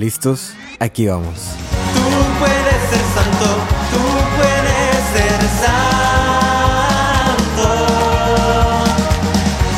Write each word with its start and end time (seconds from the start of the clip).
¿Listos? 0.00 0.54
Aquí 0.78 1.06
vamos. 1.08 1.34
Tú 1.92 2.00
puedes 2.38 2.80
ser 2.88 3.04
santo, 3.14 3.48
tú 3.92 4.00
puedes 4.38 4.96
ser 5.12 5.40
santo. 5.60 7.68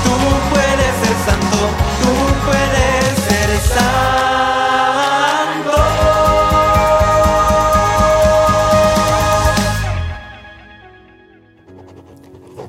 Tú 0.04 0.14
puedes 0.52 0.92
ser 1.02 1.16
santo, 1.26 1.58
tú 2.02 2.14
puedes 2.46 3.02
ser 3.26 3.50
santo. 3.74 5.74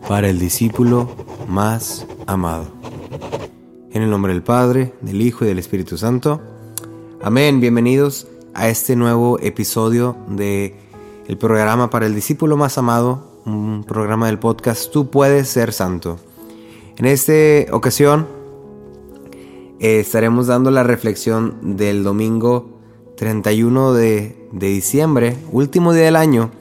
Para 0.07 0.25
el 0.29 0.39
discípulo 0.39 0.97
más 1.47 2.07
amado. 2.25 2.65
En 3.91 4.01
el 4.01 4.09
nombre 4.09 4.33
del 4.33 4.41
Padre, 4.41 4.95
del 5.01 5.21
Hijo 5.21 5.45
y 5.45 5.49
del 5.49 5.59
Espíritu 5.59 5.99
Santo. 5.99 6.41
Amén. 7.25 7.61
Bienvenidos 7.61 8.27
a 8.53 8.67
este 8.67 8.97
nuevo 8.97 9.39
episodio 9.39 10.17
de 10.27 10.75
el 11.25 11.37
programa 11.37 11.89
para 11.89 12.05
el 12.05 12.13
discípulo 12.13 12.57
más 12.57 12.77
amado, 12.77 13.39
un 13.45 13.85
programa 13.85 14.25
del 14.25 14.39
podcast 14.39 14.91
Tú 14.91 15.09
puedes 15.09 15.47
ser 15.47 15.71
santo. 15.71 16.19
En 16.97 17.05
esta 17.05 17.73
ocasión 17.73 18.27
eh, 19.79 20.01
estaremos 20.01 20.47
dando 20.47 20.69
la 20.69 20.83
reflexión 20.83 21.77
del 21.77 22.03
domingo 22.03 22.81
31 23.15 23.93
de, 23.93 24.49
de 24.51 24.67
diciembre, 24.67 25.37
último 25.53 25.93
día 25.93 26.03
del 26.03 26.17
año, 26.17 26.51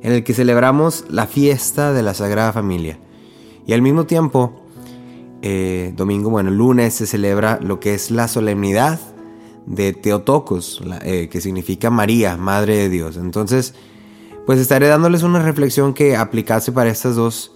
en 0.00 0.12
el 0.12 0.22
que 0.22 0.32
celebramos 0.32 1.06
la 1.08 1.26
fiesta 1.26 1.92
de 1.92 2.04
la 2.04 2.14
Sagrada 2.14 2.52
Familia. 2.52 3.00
Y 3.66 3.72
al 3.72 3.82
mismo 3.82 4.06
tiempo, 4.06 4.62
eh, 5.42 5.92
domingo, 5.96 6.30
bueno, 6.30 6.52
lunes 6.52 6.94
se 6.94 7.08
celebra 7.08 7.58
lo 7.60 7.80
que 7.80 7.94
es 7.94 8.12
la 8.12 8.28
solemnidad 8.28 9.00
de 9.66 9.92
Teotocos, 9.92 10.82
eh, 11.02 11.28
que 11.30 11.40
significa 11.40 11.90
María, 11.90 12.36
Madre 12.36 12.76
de 12.76 12.88
Dios. 12.88 13.16
Entonces, 13.16 13.74
pues 14.46 14.58
estaré 14.58 14.88
dándoles 14.88 15.22
una 15.22 15.42
reflexión 15.42 15.94
que 15.94 16.16
aplicase 16.16 16.72
para 16.72 16.90
estas 16.90 17.16
dos, 17.16 17.52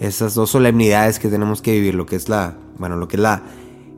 estas 0.00 0.34
dos 0.34 0.50
solemnidades 0.50 1.18
que 1.18 1.28
tenemos 1.28 1.60
que 1.62 1.72
vivir, 1.72 1.94
lo 1.94 2.06
que 2.06 2.16
es 2.16 2.28
la, 2.28 2.56
bueno, 2.78 2.96
lo 2.96 3.08
que 3.08 3.16
es 3.16 3.22
la, 3.22 3.42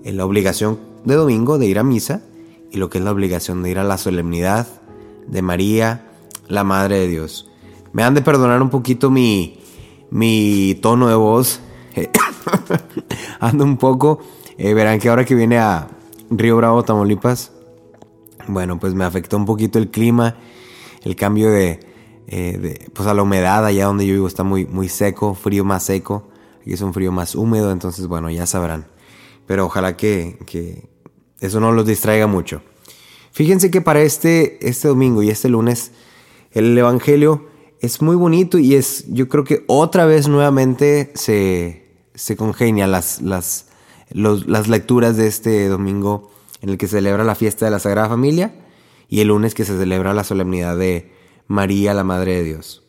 eh, 0.04 0.12
la 0.12 0.24
obligación 0.24 0.78
de 1.04 1.14
domingo 1.14 1.58
de 1.58 1.66
ir 1.66 1.78
a 1.78 1.84
misa 1.84 2.22
y 2.70 2.78
lo 2.78 2.90
que 2.90 2.98
es 2.98 3.04
la 3.04 3.12
obligación 3.12 3.62
de 3.62 3.70
ir 3.70 3.78
a 3.78 3.84
la 3.84 3.98
solemnidad 3.98 4.66
de 5.28 5.42
María, 5.42 6.08
la 6.48 6.64
Madre 6.64 6.98
de 6.98 7.08
Dios. 7.08 7.48
Me 7.92 8.02
han 8.02 8.14
de 8.14 8.22
perdonar 8.22 8.60
un 8.60 8.70
poquito 8.70 9.10
mi, 9.10 9.60
mi 10.10 10.76
tono 10.82 11.08
de 11.08 11.14
voz. 11.14 11.60
Ando 13.40 13.64
un 13.64 13.76
poco. 13.76 14.20
eh, 14.58 14.74
verán 14.74 14.98
que 14.98 15.08
ahora 15.08 15.24
que 15.24 15.34
viene 15.34 15.58
a 15.58 15.88
Río 16.38 16.56
Bravo, 16.56 16.82
Tamaulipas, 16.82 17.52
bueno, 18.48 18.78
pues 18.78 18.94
me 18.94 19.04
afectó 19.04 19.36
un 19.36 19.46
poquito 19.46 19.78
el 19.78 19.90
clima, 19.90 20.36
el 21.02 21.16
cambio 21.16 21.50
de, 21.50 21.80
eh, 22.26 22.58
de, 22.58 22.90
pues 22.92 23.08
a 23.08 23.14
la 23.14 23.22
humedad 23.22 23.64
allá 23.64 23.86
donde 23.86 24.06
yo 24.06 24.14
vivo 24.14 24.26
está 24.26 24.42
muy, 24.42 24.66
muy 24.66 24.88
seco, 24.88 25.34
frío 25.34 25.64
más 25.64 25.84
seco, 25.84 26.28
aquí 26.60 26.72
es 26.72 26.80
un 26.80 26.92
frío 26.92 27.12
más 27.12 27.34
húmedo, 27.34 27.70
entonces 27.72 28.06
bueno, 28.06 28.30
ya 28.30 28.46
sabrán. 28.46 28.86
Pero 29.46 29.66
ojalá 29.66 29.96
que, 29.96 30.38
que 30.46 30.88
eso 31.40 31.60
no 31.60 31.72
los 31.72 31.86
distraiga 31.86 32.26
mucho. 32.26 32.62
Fíjense 33.32 33.70
que 33.70 33.80
para 33.80 34.02
este, 34.02 34.66
este 34.66 34.88
domingo 34.88 35.22
y 35.22 35.30
este 35.30 35.48
lunes, 35.48 35.92
el 36.52 36.76
Evangelio 36.76 37.48
es 37.80 38.00
muy 38.00 38.16
bonito 38.16 38.58
y 38.58 38.76
es, 38.76 39.04
yo 39.08 39.28
creo 39.28 39.44
que 39.44 39.64
otra 39.66 40.06
vez 40.06 40.28
nuevamente 40.28 41.12
se, 41.14 41.84
se 42.14 42.36
congenia 42.36 42.86
las, 42.86 43.20
las, 43.20 43.66
las 44.14 44.68
lecturas 44.68 45.16
de 45.16 45.26
este 45.26 45.68
domingo 45.68 46.30
en 46.62 46.70
el 46.70 46.78
que 46.78 46.86
se 46.86 46.96
celebra 46.96 47.24
la 47.24 47.34
fiesta 47.34 47.66
de 47.66 47.72
la 47.72 47.80
Sagrada 47.80 48.08
Familia 48.08 48.54
y 49.08 49.20
el 49.20 49.28
lunes 49.28 49.54
que 49.54 49.64
se 49.64 49.76
celebra 49.76 50.14
la 50.14 50.24
solemnidad 50.24 50.78
de 50.78 51.12
María, 51.46 51.92
la 51.92 52.04
Madre 52.04 52.36
de 52.36 52.44
Dios. 52.44 52.84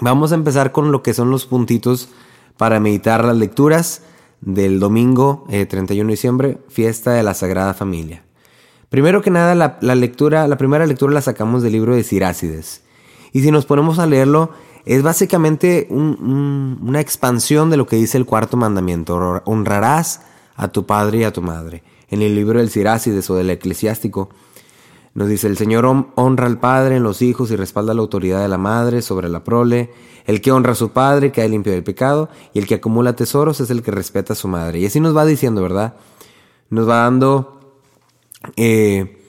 Vamos 0.00 0.32
a 0.32 0.36
empezar 0.36 0.72
con 0.72 0.90
lo 0.90 1.02
que 1.02 1.12
son 1.12 1.30
los 1.30 1.44
puntitos 1.44 2.08
para 2.56 2.80
meditar 2.80 3.24
las 3.24 3.36
lecturas 3.36 4.02
del 4.40 4.80
domingo 4.80 5.44
eh, 5.50 5.66
31 5.66 6.06
de 6.06 6.12
diciembre, 6.12 6.58
fiesta 6.68 7.12
de 7.12 7.22
la 7.22 7.34
Sagrada 7.34 7.74
Familia. 7.74 8.24
Primero 8.88 9.22
que 9.22 9.30
nada, 9.30 9.54
la, 9.54 9.78
la 9.80 9.94
lectura, 9.94 10.46
la 10.46 10.56
primera 10.56 10.86
lectura 10.86 11.12
la 11.12 11.22
sacamos 11.22 11.62
del 11.62 11.72
libro 11.72 11.94
de 11.94 12.04
Sirácides. 12.04 12.82
Y 13.32 13.42
si 13.42 13.50
nos 13.50 13.66
ponemos 13.66 13.98
a 13.98 14.06
leerlo, 14.06 14.50
es 14.84 15.02
básicamente 15.02 15.86
un- 15.90 16.18
un- 16.20 16.88
una 16.88 17.00
expansión 17.00 17.70
de 17.70 17.76
lo 17.76 17.86
que 17.86 17.96
dice 17.96 18.18
el 18.18 18.26
cuarto 18.26 18.56
mandamiento. 18.56 19.42
Honrarás 19.44 20.22
a 20.56 20.68
tu 20.68 20.86
padre 20.86 21.18
y 21.18 21.24
a 21.24 21.32
tu 21.32 21.42
madre. 21.42 21.82
En 22.08 22.20
el 22.22 22.34
libro 22.34 22.58
del 22.58 22.68
Sirácides 22.70 23.28
o 23.30 23.34
del 23.36 23.50
Eclesiástico, 23.50 24.28
nos 25.14 25.28
dice, 25.28 25.46
el 25.46 25.56
Señor 25.58 25.84
hon- 25.84 26.08
honra 26.14 26.46
al 26.46 26.58
Padre 26.58 26.96
en 26.96 27.02
los 27.02 27.20
hijos 27.20 27.50
y 27.50 27.56
respalda 27.56 27.92
la 27.94 28.00
autoridad 28.00 28.40
de 28.40 28.48
la 28.48 28.56
madre 28.58 29.02
sobre 29.02 29.28
la 29.28 29.44
prole. 29.44 29.90
El 30.24 30.40
que 30.40 30.52
honra 30.52 30.72
a 30.72 30.74
su 30.76 30.90
padre 30.90 31.32
queda 31.32 31.48
limpio 31.48 31.72
del 31.72 31.82
pecado 31.84 32.28
y 32.54 32.58
el 32.60 32.66
que 32.66 32.76
acumula 32.76 33.14
tesoros 33.14 33.60
es 33.60 33.68
el 33.70 33.82
que 33.82 33.90
respeta 33.90 34.32
a 34.32 34.36
su 34.36 34.48
madre. 34.48 34.78
Y 34.78 34.86
así 34.86 35.00
nos 35.00 35.14
va 35.16 35.26
diciendo, 35.26 35.60
¿verdad? 35.62 35.94
Nos 36.70 36.88
va 36.88 36.96
dando, 37.02 37.60
eh, 38.56 39.20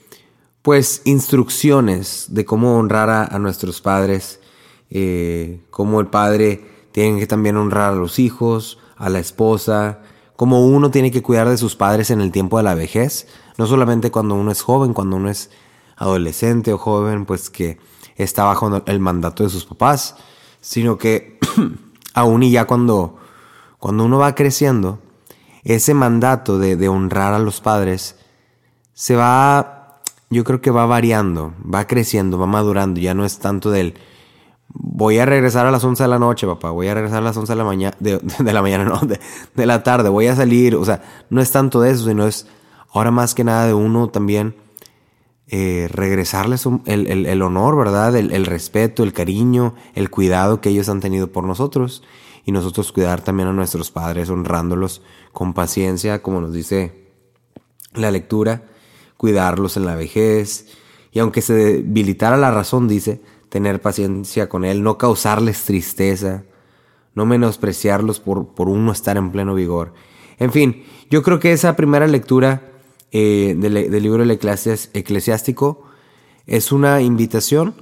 pues, 0.62 1.02
instrucciones 1.04 2.26
de 2.30 2.44
cómo 2.46 2.78
honrar 2.78 3.10
a 3.10 3.38
nuestros 3.38 3.80
padres, 3.82 4.40
eh, 4.90 5.60
cómo 5.70 6.00
el 6.00 6.06
padre 6.06 6.88
tiene 6.92 7.18
que 7.18 7.26
también 7.26 7.56
honrar 7.56 7.92
a 7.92 7.96
los 7.96 8.18
hijos, 8.18 8.78
a 8.96 9.08
la 9.08 9.18
esposa, 9.18 10.00
cómo 10.36 10.66
uno 10.66 10.90
tiene 10.90 11.10
que 11.10 11.22
cuidar 11.22 11.48
de 11.48 11.56
sus 11.56 11.76
padres 11.76 12.10
en 12.10 12.20
el 12.20 12.30
tiempo 12.30 12.56
de 12.56 12.64
la 12.64 12.74
vejez, 12.74 13.26
no 13.58 13.66
solamente 13.66 14.10
cuando 14.10 14.34
uno 14.34 14.50
es 14.50 14.62
joven, 14.62 14.94
cuando 14.94 15.16
uno 15.16 15.30
es 15.30 15.50
adolescente 15.96 16.72
o 16.72 16.78
joven, 16.78 17.24
pues 17.24 17.50
que 17.50 17.78
está 18.16 18.44
bajo 18.44 18.82
el 18.86 19.00
mandato 19.00 19.42
de 19.42 19.50
sus 19.50 19.64
papás, 19.64 20.16
sino 20.60 20.98
que 20.98 21.38
aún 22.14 22.42
y 22.42 22.50
ya 22.50 22.66
cuando, 22.66 23.18
cuando 23.78 24.04
uno 24.04 24.18
va 24.18 24.34
creciendo, 24.34 25.00
ese 25.62 25.94
mandato 25.94 26.58
de, 26.58 26.76
de 26.76 26.88
honrar 26.88 27.32
a 27.32 27.38
los 27.38 27.60
padres 27.60 28.16
se 28.92 29.16
va, 29.16 30.00
yo 30.30 30.44
creo 30.44 30.60
que 30.60 30.70
va 30.70 30.86
variando, 30.86 31.54
va 31.62 31.86
creciendo, 31.86 32.38
va 32.38 32.46
madurando, 32.46 33.00
ya 33.00 33.14
no 33.14 33.24
es 33.24 33.38
tanto 33.38 33.70
del 33.70 33.94
voy 34.68 35.18
a 35.18 35.26
regresar 35.26 35.66
a 35.66 35.70
las 35.70 35.84
11 35.84 36.02
de 36.04 36.08
la 36.08 36.18
noche, 36.18 36.46
papá, 36.46 36.70
voy 36.70 36.88
a 36.88 36.94
regresar 36.94 37.18
a 37.18 37.22
las 37.22 37.36
11 37.36 37.52
de 37.52 37.56
la 37.56 37.64
mañana, 37.64 37.96
de, 38.00 38.18
de 38.38 38.52
la 38.52 38.62
mañana, 38.62 38.84
no, 38.84 38.98
de, 39.00 39.20
de 39.54 39.66
la 39.66 39.82
tarde, 39.82 40.08
voy 40.08 40.26
a 40.26 40.36
salir, 40.36 40.74
o 40.76 40.84
sea, 40.84 41.02
no 41.30 41.40
es 41.40 41.50
tanto 41.50 41.80
de 41.80 41.90
eso, 41.90 42.06
sino 42.08 42.26
es 42.26 42.46
ahora 42.92 43.10
más 43.10 43.34
que 43.34 43.44
nada 43.44 43.66
de 43.66 43.74
uno 43.74 44.08
también 44.08 44.56
eh, 45.48 45.88
regresarles 45.92 46.66
el- 46.86 47.26
el 47.26 47.42
honor, 47.42 47.76
¿verdad? 47.76 48.16
El, 48.16 48.30
el 48.32 48.46
respeto, 48.46 49.02
el 49.02 49.12
cariño, 49.12 49.74
el 49.94 50.08
cuidado 50.10 50.60
que 50.60 50.70
ellos 50.70 50.88
han 50.88 51.00
tenido 51.00 51.30
por 51.32 51.44
nosotros. 51.44 52.02
Y 52.46 52.52
nosotros 52.52 52.92
cuidar 52.92 53.20
también 53.22 53.48
a 53.48 53.52
nuestros 53.52 53.90
padres, 53.90 54.30
honrándolos 54.30 55.02
con 55.32 55.52
paciencia, 55.54 56.22
como 56.22 56.40
nos 56.40 56.52
dice 56.52 57.08
la 57.94 58.10
lectura, 58.10 58.64
cuidarlos 59.16 59.76
en 59.76 59.84
la 59.86 59.94
vejez. 59.96 60.66
Y 61.12 61.18
aunque 61.20 61.40
se 61.42 61.54
debilitara 61.54 62.36
la 62.36 62.50
razón, 62.50 62.88
dice, 62.88 63.20
tener 63.54 63.80
paciencia 63.80 64.48
con 64.48 64.64
él, 64.64 64.82
no 64.82 64.98
causarles 64.98 65.62
tristeza, 65.62 66.42
no 67.14 67.24
menospreciarlos 67.24 68.18
por, 68.18 68.48
por 68.48 68.68
uno 68.68 68.90
estar 68.90 69.16
en 69.16 69.30
pleno 69.30 69.54
vigor. 69.54 69.94
En 70.40 70.50
fin, 70.50 70.82
yo 71.08 71.22
creo 71.22 71.38
que 71.38 71.52
esa 71.52 71.76
primera 71.76 72.08
lectura 72.08 72.72
eh, 73.12 73.54
del, 73.56 74.02
libro 74.02 74.26
del 74.26 74.32
eclesiástico 74.32 75.84
es 76.48 76.72
una 76.72 77.00
invitación 77.00 77.76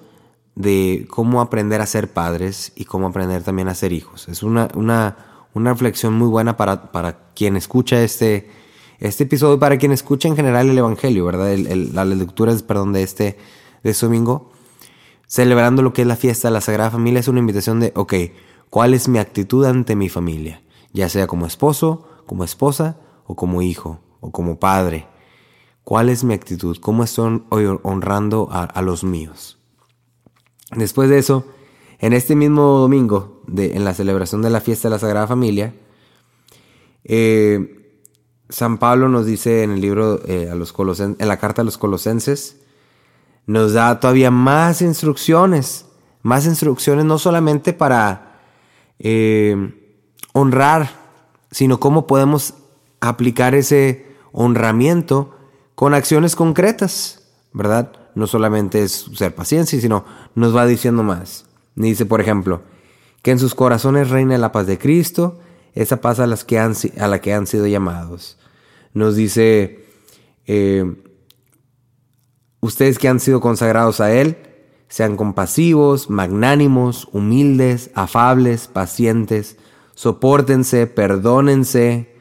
de 0.56 1.06
cómo 1.08 1.40
aprender 1.40 1.80
a 1.80 1.86
ser 1.86 2.12
padres 2.12 2.72
y 2.76 2.84
cómo 2.84 3.06
aprender 3.06 3.42
también 3.42 3.68
a 3.68 3.74
ser 3.74 3.94
hijos. 3.94 4.28
Es 4.28 4.42
una, 4.42 4.68
una, 4.74 5.46
una 5.54 5.72
reflexión 5.72 6.12
muy 6.12 6.28
buena 6.28 6.58
para, 6.58 6.92
para 6.92 7.30
quien 7.34 7.56
escucha 7.56 8.02
este, 8.02 8.50
este 8.98 9.24
episodio, 9.24 9.58
para 9.58 9.78
quien 9.78 9.92
escucha 9.92 10.28
en 10.28 10.36
general 10.36 10.68
el 10.68 10.76
Evangelio, 10.76 11.24
¿verdad? 11.24 11.56
Las 11.56 12.08
lecturas, 12.08 12.62
perdón, 12.62 12.92
de 12.92 13.04
este, 13.04 13.38
de 13.82 13.90
este 13.90 14.04
domingo 14.04 14.51
celebrando 15.32 15.80
lo 15.80 15.94
que 15.94 16.02
es 16.02 16.06
la 16.06 16.16
fiesta 16.16 16.48
de 16.48 16.52
la 16.52 16.60
Sagrada 16.60 16.90
Familia, 16.90 17.20
es 17.20 17.26
una 17.26 17.38
invitación 17.38 17.80
de, 17.80 17.90
ok, 17.96 18.12
¿cuál 18.68 18.92
es 18.92 19.08
mi 19.08 19.18
actitud 19.18 19.64
ante 19.64 19.96
mi 19.96 20.10
familia? 20.10 20.62
Ya 20.92 21.08
sea 21.08 21.26
como 21.26 21.46
esposo, 21.46 22.06
como 22.26 22.44
esposa, 22.44 22.98
o 23.24 23.34
como 23.34 23.62
hijo, 23.62 24.02
o 24.20 24.30
como 24.30 24.58
padre. 24.58 25.06
¿Cuál 25.84 26.10
es 26.10 26.22
mi 26.22 26.34
actitud? 26.34 26.76
¿Cómo 26.82 27.02
estoy 27.02 27.40
honrando 27.82 28.50
a, 28.52 28.82
los 28.82 29.04
míos? 29.04 29.58
Después 30.76 31.08
de 31.08 31.16
eso, 31.16 31.46
en 31.98 32.12
este 32.12 32.36
mismo 32.36 32.80
domingo, 32.80 33.40
de, 33.46 33.74
en 33.74 33.86
la 33.86 33.94
celebración 33.94 34.42
de 34.42 34.50
la 34.50 34.60
fiesta 34.60 34.88
de 34.88 34.90
la 34.90 34.98
Sagrada 34.98 35.26
Familia, 35.26 35.72
eh, 37.04 38.02
San 38.50 38.76
Pablo 38.76 39.08
nos 39.08 39.24
dice 39.24 39.62
en 39.62 39.70
el 39.70 39.80
libro, 39.80 40.20
eh, 40.26 40.50
a 40.52 40.54
los 40.54 40.74
en 41.00 41.16
la 41.18 41.38
carta 41.38 41.62
a 41.62 41.64
los 41.64 41.78
colosenses, 41.78 42.58
nos 43.46 43.72
da 43.72 43.98
todavía 44.00 44.30
más 44.30 44.82
instrucciones, 44.82 45.86
más 46.22 46.46
instrucciones 46.46 47.04
no 47.04 47.18
solamente 47.18 47.72
para 47.72 48.40
eh, 48.98 49.74
honrar, 50.32 50.90
sino 51.50 51.80
cómo 51.80 52.06
podemos 52.06 52.54
aplicar 53.00 53.54
ese 53.54 54.06
honramiento 54.32 55.36
con 55.74 55.94
acciones 55.94 56.36
concretas. 56.36 57.22
¿verdad? 57.52 57.92
No 58.14 58.26
solamente 58.26 58.82
es 58.82 59.06
ser 59.14 59.34
paciencia, 59.34 59.80
sino 59.80 60.04
nos 60.34 60.54
va 60.56 60.66
diciendo 60.66 61.02
más. 61.02 61.46
Dice, 61.74 62.06
por 62.06 62.20
ejemplo, 62.20 62.62
que 63.22 63.30
en 63.30 63.38
sus 63.38 63.54
corazones 63.54 64.10
reine 64.10 64.38
la 64.38 64.52
paz 64.52 64.66
de 64.66 64.78
Cristo, 64.78 65.38
esa 65.74 66.00
paz 66.00 66.20
a, 66.20 66.26
las 66.26 66.44
que 66.44 66.58
han, 66.58 66.74
a 66.98 67.08
la 67.08 67.20
que 67.20 67.32
han 67.32 67.46
sido 67.46 67.66
llamados. 67.66 68.38
Nos 68.94 69.16
dice, 69.16 69.86
eh, 70.46 70.94
ustedes 72.62 72.98
que 72.98 73.08
han 73.08 73.20
sido 73.20 73.40
consagrados 73.40 74.00
a 74.00 74.12
Él, 74.12 74.38
sean 74.88 75.16
compasivos, 75.16 76.08
magnánimos, 76.08 77.08
humildes, 77.12 77.90
afables, 77.94 78.68
pacientes, 78.68 79.58
soportense, 79.94 80.86
perdónense 80.86 82.14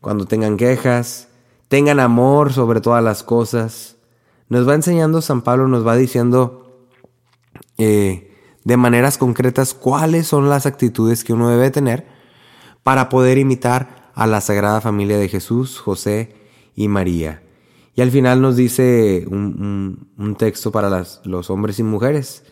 cuando 0.00 0.26
tengan 0.26 0.56
quejas, 0.56 1.28
tengan 1.68 1.98
amor 2.00 2.52
sobre 2.52 2.80
todas 2.80 3.02
las 3.02 3.22
cosas. 3.22 3.96
Nos 4.48 4.68
va 4.68 4.74
enseñando 4.74 5.22
San 5.22 5.42
Pablo, 5.42 5.66
nos 5.66 5.86
va 5.86 5.96
diciendo 5.96 6.86
eh, 7.78 8.32
de 8.64 8.76
maneras 8.76 9.18
concretas 9.18 9.74
cuáles 9.74 10.26
son 10.26 10.48
las 10.48 10.66
actitudes 10.66 11.24
que 11.24 11.32
uno 11.32 11.48
debe 11.48 11.70
tener 11.70 12.06
para 12.82 13.08
poder 13.08 13.38
imitar 13.38 14.12
a 14.14 14.26
la 14.26 14.40
Sagrada 14.40 14.80
Familia 14.80 15.18
de 15.18 15.28
Jesús, 15.28 15.80
José 15.80 16.36
y 16.76 16.88
María. 16.88 17.42
Y 17.96 18.02
al 18.02 18.10
final 18.10 18.40
nos 18.40 18.56
dice 18.56 19.24
un, 19.28 20.36
texto 20.38 20.72
para 20.72 21.04
los 21.24 21.50
hombres 21.50 21.78
y 21.78 21.82
mujeres. 21.82 22.44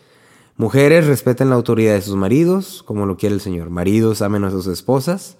Mujeres 0.55 1.07
respeten 1.07 1.49
la 1.49 1.55
autoridad 1.55 1.93
de 1.93 2.01
sus 2.01 2.15
maridos, 2.15 2.83
como 2.83 3.05
lo 3.05 3.17
quiere 3.17 3.35
el 3.35 3.41
Señor. 3.41 3.69
Maridos 3.69 4.21
amen 4.21 4.45
a 4.45 4.51
sus 4.51 4.67
esposas 4.67 5.37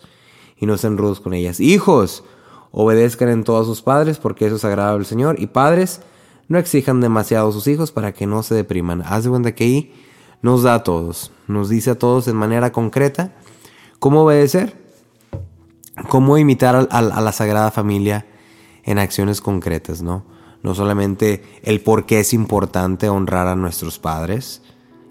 y 0.57 0.65
no 0.65 0.77
sean 0.77 0.97
rudos 0.97 1.21
con 1.21 1.33
ellas. 1.33 1.59
Hijos, 1.59 2.23
obedezcan 2.71 3.29
en 3.29 3.44
todos 3.44 3.65
sus 3.65 3.81
padres, 3.81 4.17
porque 4.17 4.47
eso 4.47 4.57
es 4.57 4.65
agradable 4.65 5.00
al 5.00 5.05
Señor. 5.05 5.39
Y 5.39 5.47
padres, 5.47 6.01
no 6.50 6.57
exijan 6.57 7.00
demasiado 7.00 7.50
a 7.50 7.53
sus 7.53 7.67
hijos 7.67 7.91
para 7.91 8.11
que 8.11 8.27
no 8.27 8.44
se 8.44 8.55
depriman. 8.55 9.03
Haz 9.05 9.23
de 9.23 9.29
cuenta 9.29 9.55
que 9.55 9.63
ahí 9.63 9.94
nos 10.41 10.63
da 10.63 10.75
a 10.75 10.83
todos, 10.83 11.31
nos 11.47 11.69
dice 11.69 11.91
a 11.91 11.95
todos 11.97 12.25
de 12.25 12.33
manera 12.33 12.73
concreta 12.73 13.33
cómo 14.00 14.23
obedecer, 14.23 14.75
cómo 16.09 16.38
imitar 16.38 16.89
a 16.91 17.01
la 17.01 17.31
Sagrada 17.31 17.71
Familia 17.71 18.25
en 18.83 19.00
acciones 19.00 19.41
concretas, 19.41 20.01
¿no? 20.01 20.24
No 20.62 20.75
solamente 20.75 21.44
el 21.63 21.81
por 21.81 22.06
qué 22.06 22.19
es 22.19 22.33
importante 22.33 23.09
honrar 23.09 23.47
a 23.47 23.56
nuestros 23.56 24.00
padres, 24.00 24.62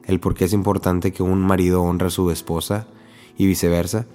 el 0.05 0.21
por 0.21 0.35
qué 0.35 0.47
es 0.47 0.53
importante 0.53 1.13
que 1.13 1.23
un 1.23 1.41
marido 1.41 1.83
honre 1.83 2.07
a 2.07 2.11
su 2.11 2.31
esposa 2.31 2.87
y 3.37 3.47
viceversa, 3.47 4.07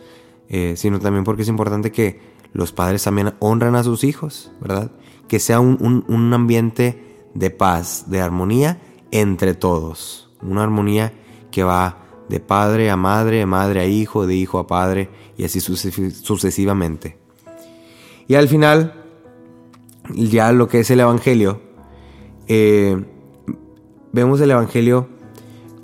eh, 0.50 0.74
sino 0.78 1.00
también 1.00 1.24
porque 1.24 1.44
es 1.44 1.48
importante 1.48 1.92
que 1.92 2.20
los 2.54 2.72
padres 2.72 3.04
también 3.04 3.34
honren 3.40 3.76
a 3.76 3.84
sus 3.84 4.04
hijos, 4.04 4.52
¿verdad? 4.62 4.92
Que 5.28 5.40
sea 5.40 5.60
un, 5.60 6.06
un 6.08 6.34
ambiente 6.34 7.26
de 7.34 7.52
paz, 7.52 8.06
de 8.08 8.22
armonía 8.22 8.82
entre 9.12 9.54
todos, 9.54 10.30
una 10.42 10.64
armonía 10.64 11.14
que 11.52 11.64
va 11.64 12.08
de 12.30 12.40
padre 12.40 12.90
a 12.90 12.98
madre, 12.98 13.38
de 13.38 13.46
madre 13.46 13.80
a 13.82 13.86
hijo, 13.86 14.28
de 14.28 14.36
hijo 14.36 14.60
a 14.60 14.68
padre 14.68 15.10
y 15.38 15.44
así 15.44 15.60
sucesivamente. 15.60 17.18
Y 18.28 18.36
al 18.36 18.48
final, 18.48 19.07
ya 20.14 20.52
lo 20.52 20.68
que 20.68 20.80
es 20.80 20.90
el 20.92 21.00
Evangelio, 21.00 21.62
eh, 22.48 23.04
vemos 24.12 24.40
el 24.42 24.52
Evangelio 24.52 25.08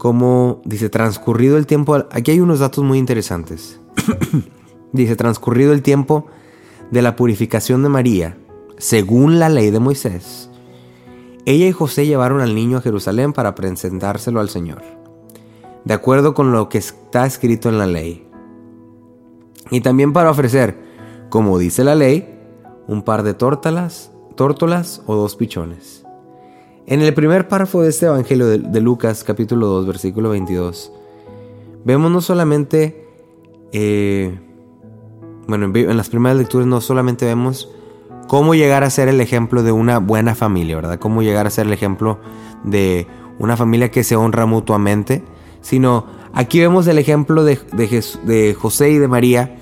como 0.03 0.61
dice, 0.65 0.89
transcurrido 0.89 1.55
el 1.55 1.65
tiempo, 1.65 1.95
aquí 2.11 2.31
hay 2.31 2.41
unos 2.41 2.59
datos 2.59 2.83
muy 2.83 2.97
interesantes. 2.97 3.79
dice, 4.91 5.15
transcurrido 5.15 5.71
el 5.71 5.81
tiempo 5.81 6.25
de 6.91 7.01
la 7.01 7.15
purificación 7.15 7.83
de 7.83 7.87
María, 7.87 8.37
según 8.77 9.39
la 9.39 9.47
ley 9.47 9.71
de 9.71 9.79
Moisés, 9.79 10.49
ella 11.45 11.67
y 11.67 11.71
José 11.71 12.05
llevaron 12.05 12.41
al 12.41 12.53
niño 12.53 12.79
a 12.79 12.81
Jerusalén 12.81 13.31
para 13.31 13.55
presentárselo 13.55 14.41
al 14.41 14.49
Señor, 14.49 14.81
de 15.85 15.93
acuerdo 15.93 16.33
con 16.33 16.51
lo 16.51 16.67
que 16.67 16.79
está 16.79 17.25
escrito 17.25 17.69
en 17.69 17.77
la 17.77 17.87
ley. 17.87 18.27
Y 19.71 19.79
también 19.79 20.11
para 20.11 20.31
ofrecer, 20.31 20.77
como 21.29 21.57
dice 21.57 21.85
la 21.85 21.95
ley, 21.95 22.41
un 22.87 23.03
par 23.03 23.23
de 23.23 23.35
tórtalas 23.35 24.11
tórtolas 24.35 25.01
o 25.05 25.15
dos 25.15 25.35
pichones. 25.35 26.03
En 26.85 27.01
el 27.01 27.13
primer 27.13 27.47
párrafo 27.47 27.81
de 27.81 27.89
este 27.89 28.07
Evangelio 28.07 28.47
de, 28.47 28.81
Lucas 28.81 29.23
capítulo 29.23 29.67
2 29.67 29.87
versículo 29.87 30.29
22, 30.29 30.91
vemos 31.85 32.11
no 32.11 32.19
solamente, 32.19 33.07
eh, 33.71 34.37
bueno, 35.47 35.71
en 35.73 35.97
las 35.97 36.09
primeras 36.09 36.37
lecturas 36.37 36.67
no 36.67 36.81
solamente 36.81 37.25
vemos 37.25 37.69
cómo 38.27 38.53
llegar 38.53 38.83
a 38.83 38.89
ser 38.89 39.07
el 39.07 39.21
ejemplo 39.21 39.63
de 39.63 39.71
una 39.71 39.99
buena 39.99 40.35
familia, 40.35 40.75
¿verdad? 40.75 40.99
Cómo 40.99 41.21
llegar 41.21 41.47
a 41.47 41.49
ser 41.49 41.67
el 41.67 41.73
ejemplo 41.73 42.19
de 42.63 43.07
una 43.39 43.55
familia 43.55 43.91
que 43.91 44.03
se 44.03 44.15
honra 44.17 44.45
mutuamente, 44.45 45.23
sino 45.61 46.05
aquí 46.33 46.59
vemos 46.59 46.87
el 46.87 46.97
ejemplo 46.97 47.45
de, 47.45 47.59
de 47.71 48.53
José 48.53 48.89
y 48.91 48.97
de 48.97 49.07
María, 49.07 49.55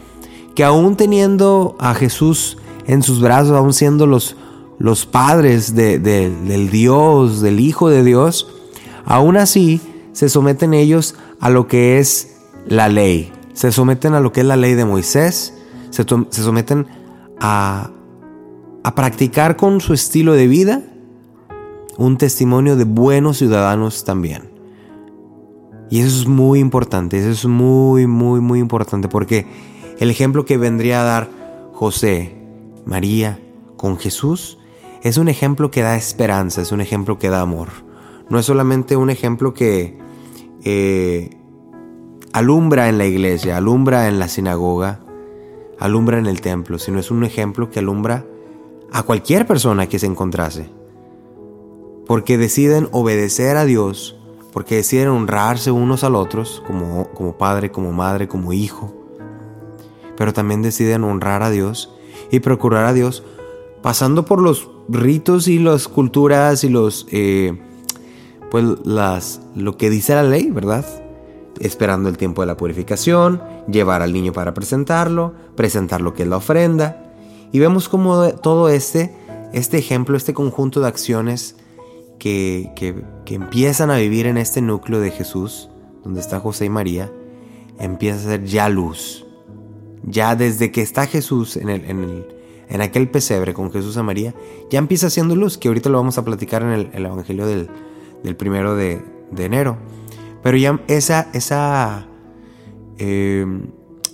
que 0.56 0.64
aún 0.64 0.96
teniendo 0.96 1.76
a 1.80 1.94
Jesús 1.94 2.58
en 2.88 3.04
sus 3.04 3.22
brazos, 3.22 3.56
aún 3.56 3.74
siendo 3.74 4.08
los, 4.08 4.36
los 4.82 5.06
padres 5.06 5.76
del 5.76 6.72
Dios, 6.72 7.42
del 7.42 7.60
Hijo 7.60 7.90
de 7.90 8.04
Dios, 8.04 8.48
aún 9.06 9.38
así 9.38 9.80
se 10.12 10.28
someten 10.28 10.74
ellos 10.74 11.16
a 11.40 11.52
lo 11.52 11.68
que 11.68 12.00
es 12.00 12.38
la 12.66 12.90
ley. 12.90 13.32
Se 13.54 13.72
someten 13.72 14.16
a 14.16 14.20
lo 14.20 14.32
que 14.32 14.42
es 14.42 14.48
la 14.48 14.56
ley 14.56 14.74
de 14.74 14.86
Moisés, 14.86 15.54
se, 15.92 16.04
someten 16.32 16.88
a, 17.40 17.92
a 18.84 18.96
practicar 18.96 19.56
con 19.56 19.82
su 19.82 19.94
estilo 19.94 20.34
de 20.34 20.48
vida 20.48 20.82
un 21.98 22.18
testimonio 22.18 22.76
de 22.76 22.86
buenos 22.86 23.38
ciudadanos 23.38 24.04
también. 24.04 24.50
Y 25.92 26.00
eso 26.00 26.22
es 26.22 26.28
muy 26.28 26.58
importante, 26.58 27.20
eso 27.20 27.30
es 27.30 27.46
muy, 27.46 28.08
muy, 28.08 28.40
muy 28.40 28.58
importante 28.58 29.10
porque 29.10 29.46
el 30.00 30.10
ejemplo 30.10 30.44
que 30.44 30.58
vendría 30.58 31.02
a 31.02 31.06
dar 31.06 31.30
José, 31.74 32.36
María 32.86 33.40
con 33.78 34.00
Jesús 34.00 34.58
es 35.04 35.18
un 35.18 35.28
ejemplo 35.28 35.72
que 35.72 35.82
da 35.82 35.96
esperanza, 35.96 36.62
es 36.62 36.72
un 36.72 36.82
ejemplo 36.82 37.18
que 37.18 37.30
da 37.30 37.42
amor. 37.42 37.70
No 38.30 38.40
es 38.40 38.46
solamente 38.46 38.96
un 38.96 39.10
ejemplo 39.10 39.54
que 39.54 39.98
eh, 40.64 41.38
alumbra 42.34 42.88
en 42.88 42.98
la 42.98 43.06
iglesia, 43.06 43.58
alumbra 43.58 44.08
en 44.08 44.20
la 44.20 44.28
sinagoga, 44.28 45.00
alumbra 45.80 46.20
en 46.20 46.28
el 46.28 46.42
templo, 46.42 46.78
sino 46.78 47.00
es 47.00 47.10
un 47.10 47.24
ejemplo 47.24 47.70
que 47.70 47.80
alumbra 47.80 48.26
a 48.92 49.04
cualquier 49.04 49.48
persona 49.48 49.88
que 49.88 50.00
se 50.00 50.06
encontrase. 50.06 50.70
Porque 52.06 52.38
deciden 52.38 52.88
obedecer 52.92 53.58
a 53.58 53.66
Dios, 53.66 54.18
porque 54.54 54.76
deciden 54.76 55.10
honrarse 55.10 55.72
unos 55.72 56.04
al 56.04 56.16
otros, 56.16 56.62
como, 56.68 57.08
como 57.14 57.38
padre, 57.38 57.72
como 57.72 57.92
madre, 57.92 58.28
como 58.28 58.54
hijo. 58.54 58.94
Pero 60.16 60.34
también 60.34 60.62
deciden 60.62 61.04
honrar 61.04 61.42
a 61.42 61.50
Dios 61.50 61.92
y 62.30 62.42
procurar 62.42 62.86
a 62.86 62.94
Dios 62.94 63.24
pasando 63.82 64.26
por 64.26 64.42
los 64.42 64.70
ritos 64.92 65.48
y 65.48 65.60
las 65.60 65.88
culturas 65.88 66.64
y 66.64 66.70
los, 66.70 67.08
eh, 67.12 67.58
pues 68.50 68.66
las, 68.84 69.42
lo 69.56 69.78
que 69.78 69.90
dice 69.90 70.16
la 70.16 70.24
ley, 70.24 70.50
¿verdad? 70.52 70.86
Esperando 71.60 72.10
el 72.10 72.18
tiempo 72.18 72.42
de 72.42 72.48
la 72.48 72.58
purificación, 72.58 73.42
llevar 73.68 74.02
al 74.02 74.14
niño 74.14 74.34
para 74.34 74.54
presentarlo, 74.54 75.34
presentar 75.56 76.02
lo 76.02 76.14
que 76.14 76.24
es 76.24 76.30
la 76.30 76.38
ofrenda. 76.38 77.14
Y 77.52 77.60
vemos 77.60 77.90
como 77.90 78.30
todo 78.34 78.70
este, 78.70 79.16
este 79.54 79.78
ejemplo, 79.78 80.18
este 80.18 80.34
conjunto 80.34 80.82
de 80.82 80.88
acciones 80.88 81.56
que, 82.20 82.72
que, 82.76 83.04
que 83.26 83.36
empiezan 83.36 83.92
a 83.92 83.98
vivir 83.98 84.26
en 84.26 84.38
este 84.38 84.62
núcleo 84.62 85.00
de 85.00 85.12
Jesús, 85.12 85.70
donde 86.04 86.20
está 86.20 86.40
José 86.40 86.66
y 86.66 86.70
María, 86.70 87.12
empieza 87.80 88.18
a 88.18 88.32
ser 88.32 88.46
ya 88.46 88.70
luz. 88.70 89.26
Ya 90.04 90.36
desde 90.36 90.72
que 90.72 90.82
está 90.82 91.06
Jesús 91.06 91.58
en 91.58 91.70
el, 91.70 91.86
en 91.86 92.04
el 92.04 92.41
en 92.72 92.80
aquel 92.80 93.10
pesebre 93.10 93.54
con 93.54 93.70
Jesús 93.70 93.98
y 93.98 94.02
María, 94.02 94.34
ya 94.70 94.80
empieza 94.80 95.10
siendo 95.10 95.36
luz, 95.36 95.58
que 95.58 95.68
ahorita 95.68 95.90
lo 95.90 95.98
vamos 95.98 96.18
a 96.18 96.24
platicar 96.24 96.64
en 96.64 96.90
el, 96.94 97.06
Evangelio 97.06 97.46
del, 97.46 98.36
primero 98.38 98.76
de, 98.76 99.04
enero. 99.38 99.78
Pero 100.42 100.58
ya 100.58 100.82
esa, 100.88 101.28
esa, 101.34 102.08
eh, 102.98 103.46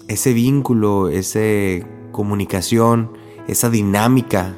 ese 0.07 0.33
vínculo, 0.33 1.09
esa 1.09 1.85
comunicación, 2.11 3.11
esa 3.47 3.69
dinámica 3.69 4.57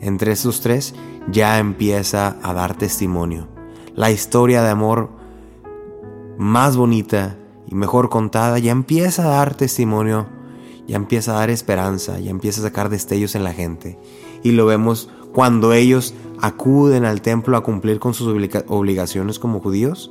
entre 0.00 0.30
esos 0.30 0.60
tres 0.60 0.94
ya 1.28 1.58
empieza 1.58 2.36
a 2.40 2.52
dar 2.52 2.78
testimonio. 2.78 3.48
La 3.96 4.12
historia 4.12 4.62
de 4.62 4.70
amor 4.70 5.10
más 6.38 6.76
bonita 6.76 7.36
y 7.66 7.74
mejor 7.74 8.10
contada 8.10 8.60
ya 8.60 8.70
empieza 8.70 9.24
a 9.24 9.36
dar 9.38 9.56
testimonio 9.56 10.37
ya 10.88 10.96
empieza 10.96 11.32
a 11.32 11.40
dar 11.40 11.50
esperanza, 11.50 12.18
ya 12.18 12.30
empieza 12.30 12.60
a 12.60 12.64
sacar 12.64 12.88
destellos 12.88 13.34
en 13.36 13.44
la 13.44 13.52
gente. 13.52 13.98
Y 14.42 14.52
lo 14.52 14.66
vemos 14.66 15.10
cuando 15.32 15.72
ellos 15.72 16.14
acuden 16.40 17.04
al 17.04 17.20
templo 17.22 17.56
a 17.56 17.62
cumplir 17.62 18.00
con 18.00 18.14
sus 18.14 18.28
obligaciones 18.66 19.38
como 19.38 19.60
judíos. 19.60 20.10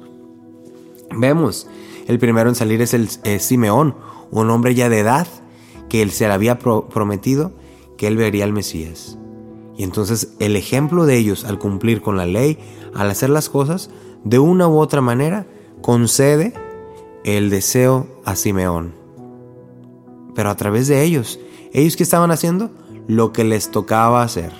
Vemos, 1.15 1.67
el 2.07 2.19
primero 2.19 2.48
en 2.48 2.55
salir 2.55 2.81
es 2.81 2.93
el 2.93 3.10
Simeón, 3.39 3.96
un 4.31 4.50
hombre 4.50 4.75
ya 4.75 4.88
de 4.88 5.00
edad, 5.00 5.27
que 5.89 6.01
él 6.01 6.12
se 6.12 6.27
le 6.27 6.34
había 6.34 6.60
prometido 6.60 7.53
que 7.98 8.07
él 8.07 8.17
vería 8.17 8.43
al 8.43 8.53
Mesías. 8.53 9.17
Y 9.77 9.84
entonces 9.84 10.34
el 10.39 10.55
ejemplo 10.55 11.05
de 11.05 11.17
ellos 11.17 11.46
al 11.46 11.60
cumplir 11.60 12.01
con 12.01 12.17
la 12.17 12.25
ley, 12.25 12.57
al 12.93 13.10
hacer 13.10 13.29
las 13.29 13.50
cosas, 13.50 13.89
de 14.24 14.39
una 14.39 14.67
u 14.67 14.77
otra 14.77 15.01
manera, 15.01 15.48
concede 15.81 16.53
el 17.24 17.50
deseo 17.50 18.07
a 18.25 18.36
Simeón. 18.36 18.93
Pero 20.38 20.51
a 20.51 20.56
través 20.56 20.88
de 20.88 21.03
ellos. 21.03 21.39
¿Ellos 21.74 21.98
qué 21.98 22.03
estaban 22.03 22.29
haciendo? 22.29 22.70
Lo 23.08 23.34
que 23.34 23.44
les 23.44 23.72
tocaba 23.72 24.22
hacer. 24.22 24.53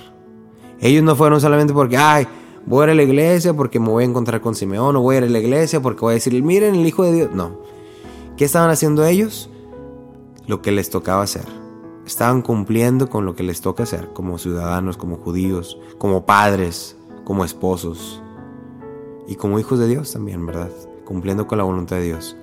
Ellos 0.80 1.04
no 1.04 1.14
fueron 1.14 1.40
solamente 1.40 1.72
porque, 1.72 1.96
ay, 1.96 2.26
voy 2.66 2.82
a 2.82 2.84
ir 2.86 2.90
a 2.90 2.94
la 2.96 3.02
iglesia 3.04 3.54
porque 3.54 3.78
me 3.78 3.88
voy 3.88 4.02
a 4.02 4.08
encontrar 4.08 4.40
con 4.40 4.56
Simeón, 4.56 4.96
o 4.96 5.00
voy 5.00 5.14
a 5.14 5.18
ir 5.18 5.24
a 5.24 5.28
la 5.28 5.38
iglesia 5.38 5.80
porque 5.80 6.00
voy 6.00 6.10
a 6.10 6.14
decir, 6.14 6.42
miren 6.42 6.74
el 6.74 6.84
Hijo 6.84 7.04
de 7.04 7.12
Dios. 7.12 7.30
No. 7.32 7.60
¿Qué 8.36 8.44
estaban 8.44 8.70
haciendo 8.70 9.06
ellos? 9.06 9.50
Lo 10.48 10.62
que 10.62 10.72
les 10.72 10.90
tocaba 10.90 11.22
hacer. 11.22 11.44
Estaban 12.04 12.42
cumpliendo 12.42 13.08
con 13.08 13.24
lo 13.24 13.36
que 13.36 13.44
les 13.44 13.60
toca 13.60 13.84
hacer, 13.84 14.08
como 14.12 14.38
ciudadanos, 14.38 14.96
como 14.96 15.18
judíos, 15.18 15.78
como 15.96 16.26
padres, 16.26 16.96
como 17.22 17.44
esposos 17.44 18.20
y 19.28 19.36
como 19.36 19.60
hijos 19.60 19.78
de 19.78 19.86
Dios 19.86 20.12
también, 20.12 20.44
¿verdad? 20.44 20.70
Cumpliendo 21.04 21.46
con 21.46 21.58
la 21.58 21.62
voluntad 21.62 21.98
de 21.98 22.02
Dios. 22.02 22.36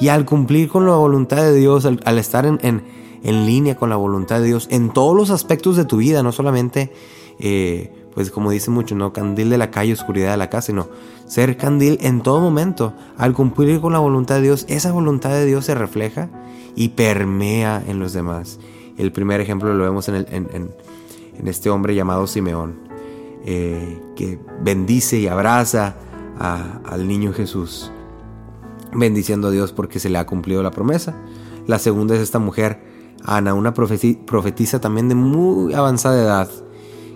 Y 0.00 0.08
al 0.08 0.24
cumplir 0.24 0.68
con 0.68 0.86
la 0.86 0.94
voluntad 0.94 1.38
de 1.38 1.54
Dios, 1.54 1.84
al, 1.84 2.18
estar 2.18 2.46
en, 2.46 2.58
en, 2.62 3.46
línea 3.46 3.76
con 3.76 3.90
la 3.90 3.96
voluntad 3.96 4.40
de 4.40 4.46
Dios, 4.46 4.68
en 4.70 4.90
todos 4.92 5.16
los 5.16 5.30
aspectos 5.30 5.76
de 5.76 5.84
tu 5.84 5.96
vida, 5.96 6.22
no 6.22 6.30
solamente, 6.30 6.92
eh, 7.40 7.92
pues 8.14 8.30
como 8.30 8.50
dice 8.50 8.70
mucho, 8.70 8.94
no 8.94 9.12
candil 9.12 9.50
de 9.50 9.58
la 9.58 9.70
calle, 9.70 9.92
oscuridad 9.92 10.30
de 10.30 10.36
la 10.36 10.50
casa, 10.50 10.68
sino 10.68 10.88
ser 11.26 11.56
candil 11.56 11.98
en 12.00 12.22
todo 12.22 12.40
momento. 12.40 12.92
Al 13.16 13.34
cumplir 13.34 13.80
con 13.80 13.92
la 13.92 13.98
voluntad 13.98 14.36
de 14.36 14.42
Dios, 14.42 14.66
esa 14.68 14.92
voluntad 14.92 15.30
de 15.30 15.46
Dios 15.46 15.64
se 15.64 15.74
refleja 15.74 16.28
y 16.76 16.90
permea 16.90 17.82
en 17.86 17.98
los 17.98 18.12
demás. 18.12 18.60
El 18.98 19.10
primer 19.10 19.40
ejemplo 19.40 19.74
lo 19.74 19.82
vemos 19.82 20.08
en, 20.08 20.26
en, 20.30 20.70
este 21.44 21.70
hombre 21.70 21.94
llamado 21.94 22.26
Simeón, 22.26 22.76
eh, 23.44 24.00
que 24.16 24.38
bendice 24.60 25.18
y 25.18 25.28
abraza 25.28 25.96
al 26.38 27.06
niño 27.08 27.32
Jesús 27.32 27.92
bendiciendo 28.92 29.48
a 29.48 29.50
Dios 29.50 29.72
porque 29.72 29.98
se 29.98 30.08
le 30.08 30.18
ha 30.18 30.26
cumplido 30.26 30.62
la 30.62 30.70
promesa. 30.70 31.16
La 31.66 31.78
segunda 31.78 32.14
es 32.14 32.20
esta 32.20 32.38
mujer, 32.38 32.80
Ana, 33.24 33.54
una 33.54 33.74
profetisa 33.74 34.80
también 34.80 35.08
de 35.08 35.14
muy 35.14 35.74
avanzada 35.74 36.22
edad, 36.22 36.50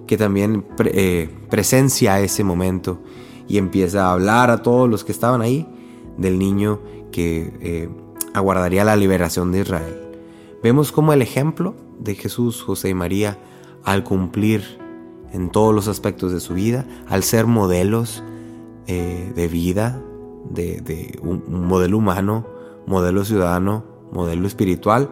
que 0.07 0.17
también 0.19 0.67
eh, 0.85 1.31
presencia 1.49 2.21
ese 2.21 2.45
momento 2.45 3.01
y 3.49 3.59
empieza 3.59 4.07
a 4.07 4.13
hablar 4.13 4.51
a 4.51 4.63
todos 4.63 4.89
los 4.89 5.05
que 5.05 5.13
estaban 5.13 5.41
ahí 5.43 5.67
del 6.19 6.39
niño 6.39 6.81
que 7.11 7.53
eh, 7.61 7.89
aguardaría 8.35 8.85
la 8.85 8.97
liberación 8.97 9.53
de 9.53 9.61
Israel. 9.61 10.03
Vemos 10.63 10.93
como 10.93 11.13
el 11.13 11.23
ejemplo 11.23 11.75
de 11.99 12.15
Jesús, 12.15 12.63
José 12.63 12.91
y 12.91 12.95
María, 12.95 13.39
al 13.85 14.05
cumplir 14.05 14.79
en 15.33 15.51
todos 15.51 15.75
los 15.75 15.89
aspectos 15.89 16.33
de 16.33 16.41
su 16.41 16.55
vida, 16.55 16.87
al 17.09 17.23
ser 17.23 17.47
modelos 17.47 18.23
eh, 18.87 19.33
de 19.35 19.49
vida, 19.49 20.03
de, 20.51 21.19
un, 21.23 21.43
modelo 21.67 21.99
humano, 21.99 22.47
modelo 22.87 23.25
ciudadano, 23.25 23.85
modelo 24.13 24.47
espiritual, 24.47 25.11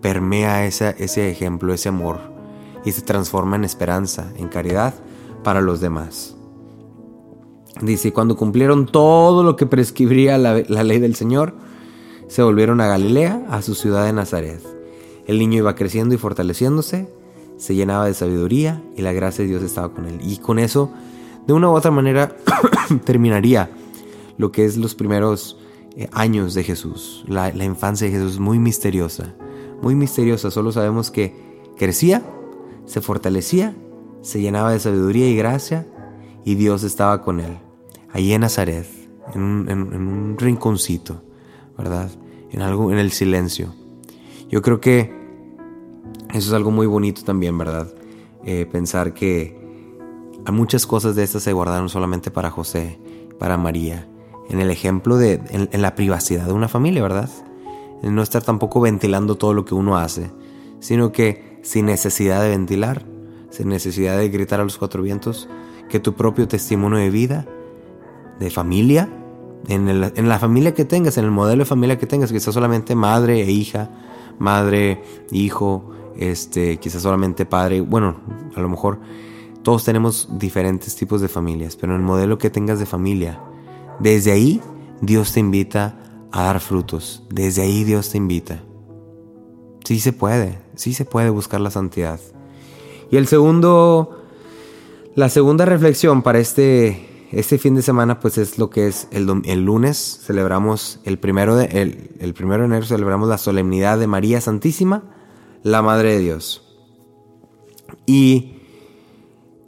permea 0.00 0.66
ese, 0.66 1.30
ejemplo, 1.30 1.72
ese 1.72 1.88
amor, 1.88 2.20
y 2.84 2.92
se 2.92 3.02
transforma 3.02 3.56
en 3.56 3.64
esperanza, 3.64 4.32
en 4.36 4.48
caridad 4.48 4.94
para 5.42 5.60
los 5.60 5.80
demás. 5.80 6.36
Dice, 7.80 8.12
cuando 8.12 8.36
cumplieron 8.36 8.86
todo 8.86 9.42
lo 9.42 9.56
que 9.56 9.66
prescribía 9.66 10.38
la, 10.38 10.62
la, 10.68 10.84
ley 10.84 10.98
del 10.98 11.16
Señor, 11.16 11.54
se 12.28 12.42
volvieron 12.42 12.80
a 12.80 12.86
Galilea, 12.86 13.46
a 13.50 13.62
su 13.62 13.74
ciudad 13.74 14.04
de 14.04 14.12
Nazaret. 14.12 14.60
El 15.26 15.38
niño 15.38 15.58
iba 15.58 15.74
creciendo 15.74 16.14
y 16.14 16.18
fortaleciéndose, 16.18 17.08
se 17.56 17.74
llenaba 17.74 18.06
de 18.06 18.14
sabiduría 18.14 18.82
y 18.96 19.02
la 19.02 19.12
gracia 19.12 19.42
de 19.42 19.50
Dios 19.50 19.62
estaba 19.62 19.88
con 19.88 20.06
él. 20.06 20.20
Y 20.22 20.36
con 20.38 20.58
eso, 20.58 20.90
de 21.46 21.52
una 21.52 21.68
u 21.68 21.72
otra 21.72 21.90
manera, 21.90 22.36
terminaría 23.04 23.70
lo 24.38 24.52
que 24.52 24.64
es 24.64 24.76
los 24.76 24.94
primeros 24.94 25.58
eh, 25.96 26.08
años 26.12 26.54
de 26.54 26.64
Jesús, 26.64 27.24
la, 27.28 27.50
infancia 27.64 28.06
de 28.06 28.12
Jesús, 28.12 28.40
muy 28.40 28.58
misteriosa, 28.58 29.34
muy 29.80 29.94
misteriosa. 29.94 30.50
Solo 30.50 30.72
sabemos 30.72 31.10
que 31.10 31.34
crecía, 31.76 32.22
se 32.84 33.00
fortalecía, 33.00 33.76
se 34.20 34.40
llenaba 34.40 34.72
de 34.72 34.80
sabiduría 34.80 35.28
y 35.28 35.36
gracia 35.36 35.86
y 36.44 36.56
Dios 36.56 36.82
estaba 36.82 37.22
con 37.22 37.40
él, 37.40 37.58
allí 38.12 38.32
en 38.32 38.40
Nazaret, 38.40 38.86
en 39.34 39.42
un, 39.42 40.36
rinconcito, 40.38 41.22
¿verdad? 41.78 42.10
En 42.50 42.62
algo, 42.62 42.90
en 42.90 42.98
el 42.98 43.12
silencio. 43.12 43.72
Yo 44.50 44.62
creo 44.62 44.80
que 44.80 45.12
eso 46.30 46.48
es 46.48 46.52
algo 46.52 46.70
muy 46.70 46.86
bonito 46.86 47.22
también, 47.22 47.56
¿verdad? 47.56 47.92
Eh, 48.44 48.66
pensar 48.66 49.14
que 49.14 49.64
muchas 50.52 50.86
cosas 50.86 51.14
de 51.14 51.22
estas 51.22 51.42
se 51.42 51.52
guardaron 51.52 51.88
solamente 51.88 52.30
para 52.30 52.50
José, 52.50 52.98
para 53.38 53.56
María, 53.56 54.08
en 54.48 54.60
el 54.60 54.70
ejemplo 54.70 55.16
de 55.16 55.40
en, 55.50 55.82
la 55.82 55.94
privacidad 55.94 56.46
de 56.46 56.52
una 56.52 56.68
familia, 56.68 57.02
¿verdad? 57.02 57.30
En 58.02 58.14
no 58.14 58.22
estar 58.22 58.42
tampoco 58.42 58.80
ventilando 58.80 59.36
todo 59.36 59.54
lo 59.54 59.64
que 59.64 59.74
uno 59.74 59.96
hace, 59.96 60.30
sino 60.80 61.12
que 61.12 61.58
sin 61.62 61.86
necesidad 61.86 62.42
de 62.42 62.50
ventilar, 62.50 63.06
sin 63.50 63.68
necesidad 63.68 64.18
de 64.18 64.28
gritar 64.28 64.60
a 64.60 64.64
los 64.64 64.76
cuatro 64.76 65.02
vientos, 65.02 65.48
que 65.88 66.00
tu 66.00 66.14
propio 66.14 66.48
testimonio 66.48 66.98
de 66.98 67.10
vida, 67.10 67.46
de 68.38 68.50
familia, 68.50 69.08
en, 69.68 70.28
la 70.28 70.38
familia 70.38 70.74
que 70.74 70.84
tengas, 70.84 71.16
en 71.16 71.24
el 71.24 71.30
modelo 71.30 71.60
de 71.60 71.68
familia 71.68 71.98
que 71.98 72.06
tengas, 72.06 72.30
quizás 72.30 72.52
solamente 72.52 72.94
madre 72.94 73.40
e 73.40 73.50
hija, 73.50 73.90
madre, 74.38 75.02
hijo, 75.30 75.90
este, 76.16 76.76
quizás 76.76 77.02
solamente 77.02 77.46
padre, 77.46 77.80
bueno, 77.80 78.16
a 78.54 78.60
lo 78.60 78.68
mejor 78.68 79.00
todos 79.62 79.84
tenemos 79.84 80.28
diferentes 80.32 80.94
tipos 80.94 81.22
de 81.22 81.28
familias, 81.28 81.76
pero 81.76 81.94
en 81.94 82.00
el 82.00 82.06
modelo 82.06 82.36
que 82.36 82.50
tengas 82.50 82.78
de 82.78 82.86
familia, 82.86 83.40
desde 84.00 84.32
ahí 84.32 84.60
Dios 85.00 85.32
te 85.32 85.40
invita 85.40 85.96
a 86.32 86.44
dar 86.44 86.60
frutos. 86.60 87.22
Desde 87.30 87.62
ahí 87.62 87.84
Dios 87.84 88.10
te 88.10 88.18
invita. 88.18 88.62
Sí 89.84 90.00
se 90.00 90.12
puede, 90.12 90.58
sí 90.74 90.94
se 90.94 91.04
puede 91.04 91.30
buscar 91.30 91.60
la 91.60 91.70
santidad. 91.70 92.18
Y 93.10 93.16
el 93.16 93.26
segundo, 93.26 94.24
la 95.14 95.28
segunda 95.28 95.64
reflexión 95.64 96.22
para 96.22 96.38
este, 96.38 97.28
este 97.30 97.58
fin 97.58 97.74
de 97.74 97.82
semana, 97.82 98.18
pues 98.18 98.38
es 98.38 98.58
lo 98.58 98.70
que 98.70 98.88
es 98.88 99.08
el, 99.10 99.26
lunes, 99.64 100.20
celebramos 100.24 101.00
el 101.04 101.18
primero, 101.18 101.54
de, 101.56 101.66
el, 102.18 102.34
primero 102.34 102.62
de 102.62 102.66
enero, 102.66 102.86
celebramos 102.86 103.28
la 103.28 103.38
solemnidad 103.38 103.98
de 103.98 104.06
María 104.06 104.40
Santísima, 104.40 105.04
la 105.62 105.82
Madre 105.82 106.14
de 106.14 106.18
Dios. 106.20 106.62
Y 108.06 108.54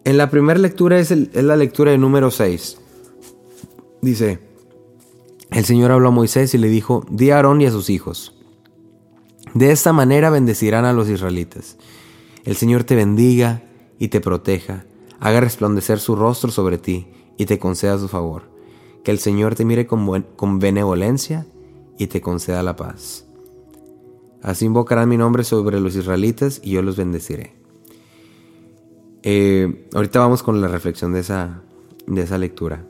en 0.04 0.16
la 0.16 0.30
primera 0.30 0.58
lectura 0.58 0.98
es, 0.98 1.10
es 1.10 1.44
la 1.44 1.56
lectura 1.56 1.90
de 1.90 1.98
número 1.98 2.30
6. 2.30 2.78
Dice, 4.06 4.38
el 5.50 5.64
Señor 5.64 5.90
habló 5.90 6.10
a 6.10 6.12
Moisés 6.12 6.54
y 6.54 6.58
le 6.58 6.68
dijo, 6.68 7.04
di 7.10 7.30
a 7.30 7.36
Aarón 7.36 7.60
y 7.60 7.66
a 7.66 7.72
sus 7.72 7.90
hijos, 7.90 8.36
de 9.52 9.72
esta 9.72 9.92
manera 9.92 10.30
bendecirán 10.30 10.84
a 10.84 10.92
los 10.92 11.08
israelitas. 11.08 11.76
El 12.44 12.54
Señor 12.54 12.84
te 12.84 12.94
bendiga 12.94 13.64
y 13.98 14.06
te 14.06 14.20
proteja, 14.20 14.84
haga 15.18 15.40
resplandecer 15.40 15.98
su 15.98 16.14
rostro 16.14 16.52
sobre 16.52 16.78
ti 16.78 17.08
y 17.36 17.46
te 17.46 17.58
conceda 17.58 17.98
su 17.98 18.06
favor. 18.06 18.44
Que 19.02 19.10
el 19.10 19.18
Señor 19.18 19.56
te 19.56 19.64
mire 19.64 19.88
con, 19.88 20.22
con 20.36 20.60
benevolencia 20.60 21.44
y 21.98 22.06
te 22.06 22.20
conceda 22.20 22.62
la 22.62 22.76
paz. 22.76 23.26
Así 24.40 24.66
invocarán 24.66 25.08
mi 25.08 25.16
nombre 25.16 25.42
sobre 25.42 25.80
los 25.80 25.96
israelitas 25.96 26.60
y 26.62 26.70
yo 26.70 26.82
los 26.82 26.96
bendeciré. 26.96 27.56
Eh, 29.24 29.88
ahorita 29.92 30.20
vamos 30.20 30.44
con 30.44 30.60
la 30.60 30.68
reflexión 30.68 31.12
de 31.12 31.18
esa, 31.18 31.64
de 32.06 32.22
esa 32.22 32.38
lectura. 32.38 32.86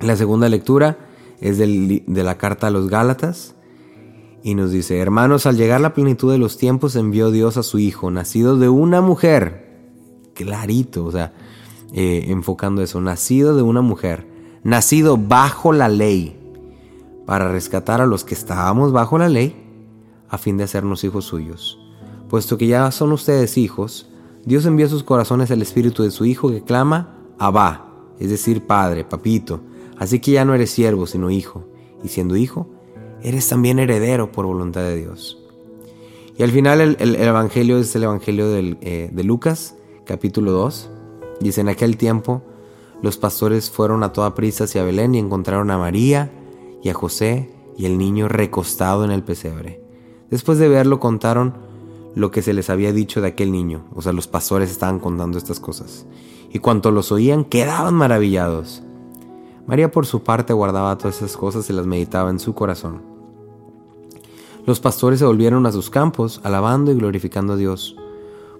La 0.00 0.16
segunda 0.16 0.48
lectura 0.48 0.98
es 1.40 1.58
de 1.58 2.24
la 2.24 2.38
carta 2.38 2.68
a 2.68 2.70
los 2.70 2.88
Gálatas 2.88 3.54
y 4.42 4.54
nos 4.54 4.70
dice, 4.70 4.98
hermanos, 4.98 5.44
al 5.44 5.56
llegar 5.56 5.80
la 5.80 5.92
plenitud 5.92 6.32
de 6.32 6.38
los 6.38 6.56
tiempos 6.56 6.96
envió 6.96 7.30
Dios 7.30 7.58
a 7.58 7.62
su 7.62 7.78
Hijo, 7.78 8.10
nacido 8.10 8.56
de 8.56 8.70
una 8.70 9.02
mujer, 9.02 9.78
clarito, 10.34 11.04
o 11.04 11.12
sea, 11.12 11.34
eh, 11.92 12.26
enfocando 12.28 12.82
eso, 12.82 13.00
nacido 13.02 13.54
de 13.54 13.62
una 13.62 13.82
mujer, 13.82 14.26
nacido 14.62 15.18
bajo 15.18 15.72
la 15.72 15.88
ley, 15.88 16.36
para 17.26 17.52
rescatar 17.52 18.00
a 18.00 18.06
los 18.06 18.24
que 18.24 18.34
estábamos 18.34 18.92
bajo 18.92 19.18
la 19.18 19.28
ley, 19.28 19.54
a 20.30 20.38
fin 20.38 20.56
de 20.56 20.64
hacernos 20.64 21.04
hijos 21.04 21.26
suyos. 21.26 21.78
Puesto 22.30 22.56
que 22.56 22.66
ya 22.66 22.90
son 22.90 23.12
ustedes 23.12 23.58
hijos, 23.58 24.08
Dios 24.46 24.64
envió 24.64 24.86
a 24.86 24.90
sus 24.90 25.02
corazones 25.02 25.50
el 25.50 25.60
espíritu 25.60 26.02
de 26.02 26.10
su 26.10 26.24
Hijo 26.24 26.48
que 26.48 26.62
clama, 26.62 27.18
Abba, 27.38 27.90
es 28.18 28.30
decir, 28.30 28.66
Padre, 28.66 29.04
Papito. 29.04 29.60
Así 30.00 30.18
que 30.18 30.32
ya 30.32 30.46
no 30.46 30.54
eres 30.54 30.70
siervo, 30.70 31.06
sino 31.06 31.30
hijo. 31.30 31.66
Y 32.02 32.08
siendo 32.08 32.34
hijo, 32.34 32.66
eres 33.22 33.46
también 33.48 33.78
heredero 33.78 34.32
por 34.32 34.46
voluntad 34.46 34.80
de 34.80 34.96
Dios. 34.96 35.38
Y 36.38 36.42
al 36.42 36.50
final 36.50 36.96
el, 36.98 37.16
Evangelio 37.16 37.78
es 37.78 37.94
el 37.94 38.04
Evangelio 38.04 38.46
eh, 38.56 39.10
de 39.12 39.24
Lucas, 39.24 39.76
capítulo 40.06 40.52
2. 40.52 40.90
Dice, 41.40 41.60
en 41.60 41.68
aquel 41.68 41.98
tiempo 41.98 42.42
los 43.02 43.18
pastores 43.18 43.70
fueron 43.70 44.02
a 44.02 44.14
toda 44.14 44.34
prisa 44.34 44.64
hacia 44.64 44.82
Belén 44.82 45.14
y 45.14 45.18
encontraron 45.18 45.70
a 45.70 45.76
María 45.76 46.32
y 46.82 46.88
a 46.88 46.94
José 46.94 47.50
y 47.76 47.84
el 47.84 47.98
niño 47.98 48.26
recostado 48.26 49.04
en 49.04 49.10
el 49.10 49.22
pesebre. 49.22 49.82
Después 50.30 50.58
de 50.58 50.68
verlo 50.68 50.98
contaron 50.98 51.54
lo 52.14 52.30
que 52.30 52.40
se 52.40 52.54
les 52.54 52.70
había 52.70 52.94
dicho 52.94 53.20
de 53.20 53.28
aquel 53.28 53.52
niño. 53.52 53.84
O 53.94 54.00
sea, 54.00 54.12
los 54.12 54.28
pastores 54.28 54.70
estaban 54.70 54.98
contando 54.98 55.36
estas 55.36 55.60
cosas. 55.60 56.06
Y 56.50 56.60
cuanto 56.60 56.90
los 56.90 57.12
oían, 57.12 57.44
quedaban 57.44 57.94
maravillados. 57.94 58.82
María 59.66 59.90
por 59.90 60.06
su 60.06 60.22
parte 60.22 60.52
guardaba 60.52 60.96
todas 60.98 61.16
esas 61.16 61.36
cosas 61.36 61.68
y 61.70 61.72
las 61.72 61.86
meditaba 61.86 62.30
en 62.30 62.38
su 62.38 62.54
corazón. 62.54 63.02
Los 64.66 64.80
pastores 64.80 65.18
se 65.18 65.24
volvieron 65.24 65.66
a 65.66 65.72
sus 65.72 65.90
campos, 65.90 66.40
alabando 66.44 66.92
y 66.92 66.94
glorificando 66.94 67.54
a 67.54 67.56
Dios 67.56 67.96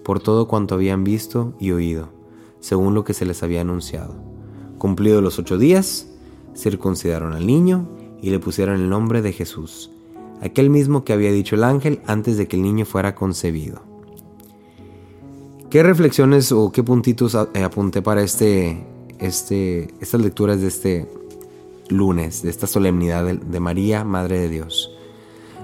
por 0.05 0.21
todo 0.21 0.49
cuanto 0.49 0.75
habían 0.75 1.05
visto 1.05 1.55
y 1.61 1.73
oído, 1.73 2.09
según 2.61 2.95
lo 2.95 3.05
que 3.05 3.15
se 3.15 3.27
les 3.27 3.43
había 3.43 3.61
anunciado. 3.61 4.15
Cumplidos 4.79 5.23
los 5.23 5.39
ocho 5.39 5.59
días, 5.59 6.09
circuncidaron 6.57 7.33
al 7.33 7.47
niño 7.47 7.87
y 8.23 8.31
le 8.31 8.39
pusieron 8.39 8.77
el 8.77 8.89
nombre 8.89 9.23
de 9.23 9.33
Jesús, 9.33 9.91
aquel 10.41 10.71
mismo 10.71 11.05
que 11.05 11.13
había 11.13 11.33
dicho 11.33 11.55
el 11.55 11.65
ángel 11.65 12.01
antes 12.07 12.37
de 12.37 12.49
que 12.49 12.57
el 12.57 12.63
niño 12.63 12.87
fuera 12.87 13.15
concebido. 13.15 13.83
¿Qué 15.69 15.83
reflexiones 15.83 16.51
o 16.51 16.73
qué 16.73 16.83
puntitos 16.83 17.37
eh, 17.55 17.63
apunté 17.63 18.03
para 18.03 18.23
este, 18.23 18.85
este, 19.21 19.89
estas 20.01 20.21
lecturas 20.21 20.61
de 20.61 20.69
este 20.69 21.09
lunes, 21.89 22.43
de 22.43 22.51
esta 22.51 22.67
solemnidad 22.67 23.25
de, 23.25 23.61
María, 23.61 24.05
Madre 24.05 24.41
de 24.41 24.49
Dios? 24.49 24.91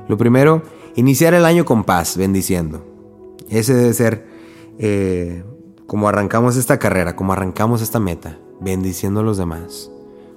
Lo 0.09 0.17
primero, 0.17 0.63
iniciar 0.95 1.35
el 1.35 1.45
año 1.45 1.65
con 1.65 1.85
paz, 1.85 2.17
bendiciendo. 2.17 2.85
Ese 3.49 3.75
debe 3.75 3.93
ser 3.93 4.27
eh, 4.79 5.45
como 5.87 6.09
arrancamos 6.09 6.57
esta 6.57 6.79
carrera, 6.79 7.17
como 7.17 7.33
arrancamos 7.33 7.83
esta 7.83 8.01
meta, 8.01 8.39
bendiciendo 8.61 9.21
a 9.21 9.23
los 9.23 9.37
demás, 9.37 9.91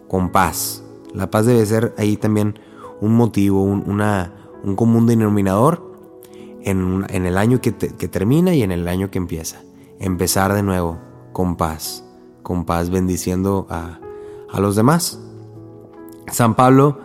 con 0.08 0.32
paz. 0.32 0.84
La 1.14 1.30
paz 1.32 1.46
debe 1.46 1.66
ser 1.66 1.94
ahí 1.98 2.18
también 2.18 2.60
un 3.02 3.16
motivo, 3.16 3.64
un, 3.64 3.84
una, 3.90 4.34
un 4.64 4.76
común 4.76 5.08
denominador 5.08 5.90
en, 6.64 7.06
en 7.10 7.26
el 7.26 7.38
año 7.38 7.62
que, 7.62 7.74
que 7.74 8.08
termina 8.08 8.54
y 8.54 8.64
en 8.64 8.72
el 8.72 8.88
año 8.88 9.10
que 9.10 9.18
empieza. 9.18 9.62
Empezar 10.00 10.54
de 10.54 10.64
nuevo 10.64 11.00
con 11.32 11.56
paz, 11.58 12.04
con 12.50 12.66
paz 12.66 12.90
bendiciendo 12.90 13.68
a, 13.70 14.00
a 14.52 14.60
los 14.60 14.76
demás. 14.76 15.20
San 16.32 16.56
Pablo 16.56 16.98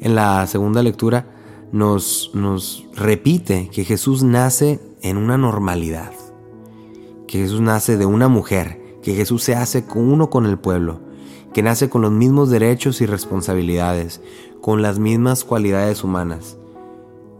en 0.00 0.14
la 0.14 0.46
segunda 0.46 0.80
lectura 0.80 1.26
nos, 1.72 2.30
nos 2.34 2.86
repite 2.94 3.68
que 3.72 3.82
Jesús 3.82 4.22
nace 4.22 4.78
en 5.02 5.16
una 5.16 5.36
normalidad, 5.36 6.12
que 7.26 7.38
Jesús 7.38 7.60
nace 7.60 7.96
de 7.96 8.06
una 8.06 8.28
mujer, 8.28 9.00
que 9.02 9.16
Jesús 9.16 9.42
se 9.42 9.56
hace 9.56 9.84
uno 9.92 10.30
con 10.30 10.46
el 10.46 10.56
pueblo, 10.56 11.00
que 11.52 11.64
nace 11.64 11.90
con 11.90 12.02
los 12.02 12.12
mismos 12.12 12.48
derechos 12.48 13.00
y 13.00 13.06
responsabilidades, 13.06 14.20
con 14.60 14.82
las 14.82 15.00
mismas 15.00 15.42
cualidades 15.42 16.04
humanas. 16.04 16.56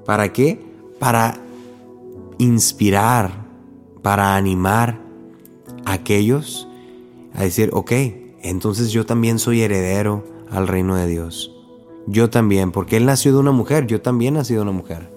¿Para 0.04 0.32
qué? 0.32 0.66
Para 0.98 1.38
inspirar, 2.38 3.46
para 4.02 4.34
animar 4.34 5.00
a 5.84 5.92
aquellos 5.92 6.66
a 7.34 7.42
decir, 7.42 7.70
ok, 7.72 7.92
entonces 8.42 8.90
yo 8.90 9.06
también 9.06 9.38
soy 9.38 9.62
heredero 9.62 10.24
al 10.50 10.68
reino 10.68 10.96
de 10.96 11.06
Dios. 11.06 11.54
Yo 12.06 12.30
también, 12.30 12.72
porque 12.72 12.96
Él 12.96 13.06
nació 13.06 13.32
de 13.32 13.38
una 13.38 13.52
mujer, 13.52 13.86
yo 13.86 14.00
también 14.00 14.34
nací 14.34 14.54
de 14.54 14.60
una 14.60 14.72
mujer. 14.72 15.10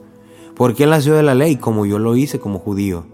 Porque 0.56 0.84
Él 0.84 0.92
nació 0.92 1.16
de 1.16 1.24
la 1.24 1.36
ley, 1.36 1.58
como 1.58 1.86
yo 1.86 2.00
lo 2.00 2.16
hice 2.16 2.40
como 2.40 2.60
judío. 2.60 3.06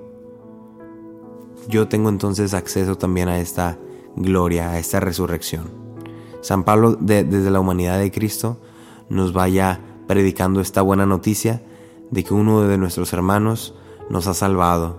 Yo 1.68 1.88
tengo 1.88 2.10
entonces 2.10 2.54
acceso 2.54 2.98
también 2.98 3.30
a 3.30 3.40
esta 3.40 3.78
gloria, 4.16 4.72
a 4.72 4.80
esta 4.80 5.00
resurrección. 5.00 5.70
San 6.42 6.64
Pablo, 6.64 6.98
desde 7.00 7.52
la 7.52 7.60
humanidad 7.60 8.00
de 8.00 8.12
Cristo, 8.12 8.58
nos 9.10 9.32
vaya 9.32 9.80
predicando 10.08 10.60
esta 10.60 10.82
buena 10.82 11.06
noticia 11.06 11.64
de 12.10 12.24
que 12.24 12.34
uno 12.34 12.62
de 12.62 12.78
nuestros 12.78 13.14
hermanos 13.14 13.76
nos 14.10 14.28
ha 14.28 14.34
salvado, 14.34 14.98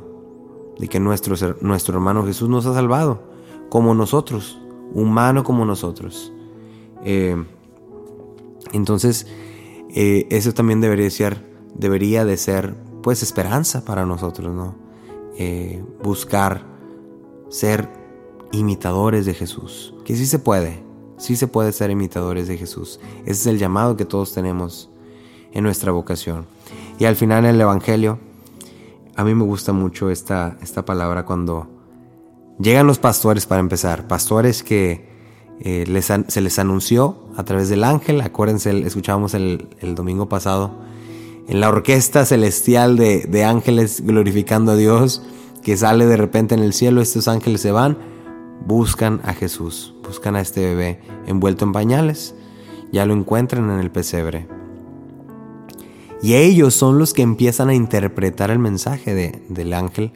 de 0.78 0.88
que 0.88 1.00
nuestro, 1.00 1.36
nuestro 1.60 1.94
hermano 1.94 2.24
Jesús 2.24 2.48
nos 2.48 2.64
ha 2.66 2.74
salvado, 2.74 3.31
como 3.72 3.94
nosotros, 3.94 4.60
humano 4.92 5.44
como 5.44 5.64
nosotros. 5.64 6.30
Eh, 7.06 7.42
entonces, 8.72 9.26
eh, 9.94 10.26
eso 10.28 10.52
también 10.52 10.82
debería 10.82 11.08
ser, 11.08 11.42
debería 11.74 12.26
de 12.26 12.36
ser, 12.36 12.76
pues, 13.02 13.22
esperanza 13.22 13.82
para 13.86 14.04
nosotros, 14.04 14.54
¿no? 14.54 14.74
Eh, 15.38 15.82
buscar 16.02 16.66
ser 17.48 17.88
imitadores 18.52 19.24
de 19.24 19.32
Jesús, 19.32 19.94
que 20.04 20.16
sí 20.16 20.26
se 20.26 20.38
puede, 20.38 20.84
sí 21.16 21.34
se 21.34 21.46
puede 21.46 21.72
ser 21.72 21.90
imitadores 21.90 22.48
de 22.48 22.58
Jesús. 22.58 23.00
Ese 23.22 23.30
es 23.30 23.46
el 23.46 23.56
llamado 23.56 23.96
que 23.96 24.04
todos 24.04 24.34
tenemos 24.34 24.90
en 25.50 25.64
nuestra 25.64 25.92
vocación. 25.92 26.44
Y 26.98 27.06
al 27.06 27.16
final 27.16 27.46
en 27.46 27.54
el 27.54 27.60
Evangelio, 27.62 28.18
a 29.16 29.24
mí 29.24 29.34
me 29.34 29.44
gusta 29.44 29.72
mucho 29.72 30.10
esta, 30.10 30.58
esta 30.60 30.84
palabra 30.84 31.24
cuando 31.24 31.81
llegan 32.58 32.86
los 32.86 32.98
pastores 32.98 33.46
para 33.46 33.60
empezar, 33.60 34.08
pastores 34.08 34.62
que 34.62 35.10
eh, 35.60 36.02
se 36.28 36.40
les 36.40 36.58
anunció 36.58 37.18
a 37.36 37.44
través 37.44 37.68
del 37.68 37.84
ángel, 37.84 38.20
acuérdense, 38.20 38.76
escuchábamos 38.86 39.34
el, 39.34 39.68
domingo 39.94 40.28
pasado, 40.28 40.72
en 41.48 41.60
la 41.60 41.68
orquesta 41.68 42.24
celestial 42.24 42.96
de, 42.96 43.20
de 43.20 43.44
ángeles 43.44 44.02
glorificando 44.04 44.72
a 44.72 44.76
Dios, 44.76 45.22
que 45.62 45.76
sale 45.76 46.06
de 46.06 46.16
repente 46.16 46.54
en 46.54 46.62
el 46.62 46.72
cielo, 46.72 47.00
estos 47.00 47.28
ángeles 47.28 47.60
se 47.60 47.70
van, 47.70 47.96
buscan 48.66 49.20
a 49.24 49.34
Jesús, 49.34 49.94
buscan 50.04 50.36
a 50.36 50.40
este 50.40 50.60
bebé 50.60 51.00
envuelto 51.26 51.64
en 51.64 51.72
pañales, 51.72 52.34
ya 52.90 53.06
lo 53.06 53.14
encuentran 53.14 53.70
en 53.70 53.78
el 53.78 53.90
pesebre. 53.90 54.48
Y 56.22 56.34
ellos 56.34 56.74
son 56.74 56.98
los 56.98 57.14
que 57.14 57.22
empiezan 57.22 57.68
a 57.68 57.74
interpretar 57.74 58.50
el 58.50 58.60
mensaje 58.60 59.14
de, 59.14 59.42
del 59.48 59.72
ángel 59.72 60.12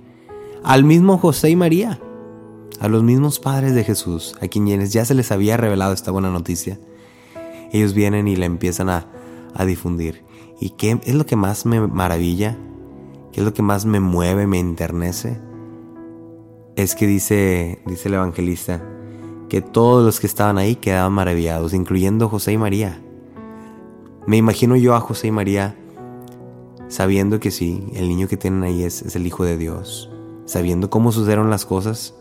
al 0.63 0.85
mismo 0.85 1.19
José 1.19 1.51
y 1.51 1.57
María 1.57 2.01
a 2.81 2.89
los 2.89 3.03
mismos 3.03 3.39
padres 3.39 3.75
de 3.75 3.85
Jesús, 3.85 4.35
a 4.41 4.49
quienes 4.49 4.93
ya 4.93 5.05
se 5.05 5.15
les 5.15 5.33
había 5.33 5.57
revelado 5.57 5.93
esta 5.93 6.11
buena 6.11 6.31
noticia, 6.31 6.79
ellos 7.73 7.95
vienen 7.95 8.29
y 8.29 8.37
la 8.37 8.47
empiezan 8.47 8.89
a, 8.89 9.09
difundir. 9.67 10.23
¿Y 10.61 10.71
qué 10.71 11.01
es 11.05 11.15
lo 11.15 11.25
que 11.25 11.35
más 11.35 11.65
me 11.65 11.81
maravilla? 11.81 12.59
¿Qué 13.33 13.41
es 13.41 13.47
lo 13.47 13.55
que 13.55 13.63
más 13.63 13.87
me 13.87 14.01
mueve, 14.01 14.47
me 14.47 14.59
enternece? 14.59 15.41
Es 16.77 16.95
que 16.95 17.07
dice, 17.07 17.81
dice 17.87 18.09
el 18.09 18.15
evangelista, 18.15 18.83
que 19.49 19.63
todos 19.63 20.05
los 20.05 20.21
que 20.21 20.27
estaban 20.27 20.59
ahí 20.59 20.77
quedaban 20.77 21.15
maravillados, 21.15 21.73
incluyendo 21.73 22.29
José 22.29 22.53
y 22.53 22.59
María. 22.59 23.01
Me 24.27 24.37
imagino 24.37 24.77
yo 24.77 24.95
a 24.95 25.01
José 25.01 25.29
y 25.29 25.33
María 25.33 25.75
sabiendo 26.89 27.41
que 27.41 27.51
sí, 27.51 27.83
el 27.95 28.09
niño 28.09 28.29
que 28.29 28.37
tienen 28.37 28.63
ahí 28.63 28.85
es, 28.85 29.03
es 29.03 29.17
el 29.17 29.27
Hijo 29.27 29.45
de 29.45 29.57
Dios, 29.57 30.11
sabiendo 30.45 30.91
cómo 30.91 31.13
sucedieron 31.13 31.51
las 31.51 31.65
cosas, 31.65 32.15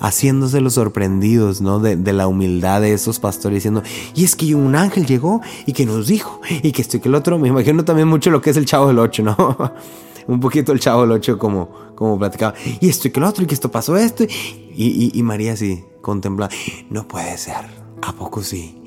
haciéndose 0.00 0.60
los 0.60 0.74
sorprendidos, 0.74 1.60
¿no? 1.60 1.80
De, 1.80 1.96
la 2.12 2.26
humildad 2.26 2.80
de 2.80 2.92
esos 2.92 3.18
pastores 3.18 3.56
diciendo, 3.56 3.82
y 4.14 4.24
es 4.24 4.36
que 4.36 4.54
un 4.54 4.74
ángel 4.76 5.06
llegó 5.06 5.40
y 5.66 5.72
que 5.72 5.86
nos 5.86 6.06
dijo, 6.06 6.40
y 6.62 6.72
que 6.72 6.82
esto 6.82 6.96
y 6.96 7.00
que 7.00 7.08
el 7.08 7.14
otro, 7.14 7.38
me 7.38 7.48
imagino 7.48 7.84
también 7.84 8.08
mucho 8.08 8.30
lo 8.30 8.40
que 8.40 8.50
es 8.50 8.56
el 8.56 8.64
chavo 8.64 8.88
del 8.88 8.98
ocho, 8.98 9.22
¿no? 9.22 9.36
un 10.26 10.40
poquito 10.40 10.72
el 10.72 10.80
chavo 10.80 11.02
del 11.02 11.12
ocho 11.12 11.38
como, 11.38 11.70
como 11.94 12.18
platicaba, 12.18 12.54
y 12.80 12.88
esto 12.88 13.08
y 13.08 13.10
que 13.10 13.20
el 13.20 13.24
otro, 13.24 13.44
y 13.44 13.46
que 13.46 13.54
esto 13.54 13.70
pasó 13.70 13.96
esto, 13.96 14.24
y, 14.24 15.10
y, 15.12 15.22
María 15.22 15.54
así, 15.54 15.84
contempla, 16.00 16.48
no 16.90 17.08
puede 17.08 17.36
ser, 17.38 17.66
¿a 18.02 18.12
poco 18.12 18.42
sí? 18.42 18.82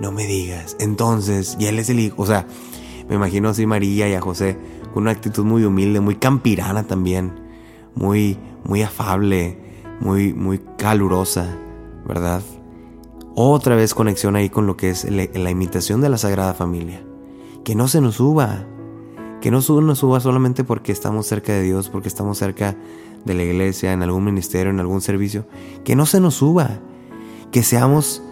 No 0.00 0.12
me 0.12 0.26
digas, 0.26 0.76
entonces, 0.78 1.56
y 1.58 1.66
él 1.66 1.78
es 1.78 1.88
el 1.90 2.00
hijo, 2.00 2.22
o 2.22 2.26
sea, 2.26 2.46
me 3.08 3.16
imagino 3.16 3.48
así 3.48 3.66
María 3.66 4.08
y 4.08 4.14
a 4.14 4.20
José, 4.20 4.56
con 4.92 5.04
una 5.04 5.12
actitud 5.12 5.44
muy 5.44 5.64
humilde, 5.64 6.00
muy 6.00 6.16
campirana 6.16 6.84
también, 6.84 7.32
muy, 7.94 8.38
muy 8.64 8.82
afable, 8.82 9.69
muy, 10.00 10.32
muy 10.34 10.60
calurosa, 10.76 11.46
¿verdad? 12.06 12.42
Otra 13.34 13.76
vez 13.76 13.94
conexión 13.94 14.34
ahí 14.34 14.50
con 14.50 14.66
lo 14.66 14.76
que 14.76 14.90
es 14.90 15.06
la, 15.08 15.50
imitación 15.50 16.00
de 16.00 16.08
la 16.08 16.18
Sagrada 16.18 16.54
Familia. 16.54 17.02
Que 17.64 17.74
no 17.74 17.86
se 17.86 18.00
nos 18.00 18.16
suba, 18.16 18.66
que 19.40 19.50
no 19.50 19.60
nos 19.60 19.98
suba 19.98 20.20
solamente 20.20 20.64
porque 20.64 20.92
estamos 20.92 21.26
cerca 21.26 21.52
de 21.52 21.62
Dios, 21.62 21.88
porque 21.90 22.08
estamos 22.08 22.38
cerca 22.38 22.76
de 23.24 23.34
la 23.34 23.42
iglesia, 23.42 23.92
en 23.92 24.02
algún 24.02 24.24
ministerio, 24.24 24.72
en 24.72 24.80
algún 24.80 25.00
servicio. 25.00 25.46
Que 25.84 25.94
no 25.94 26.06
se 26.06 26.20
nos 26.20 26.34
suba, 26.34 26.80
que 27.52 27.62
seamos 27.62 28.22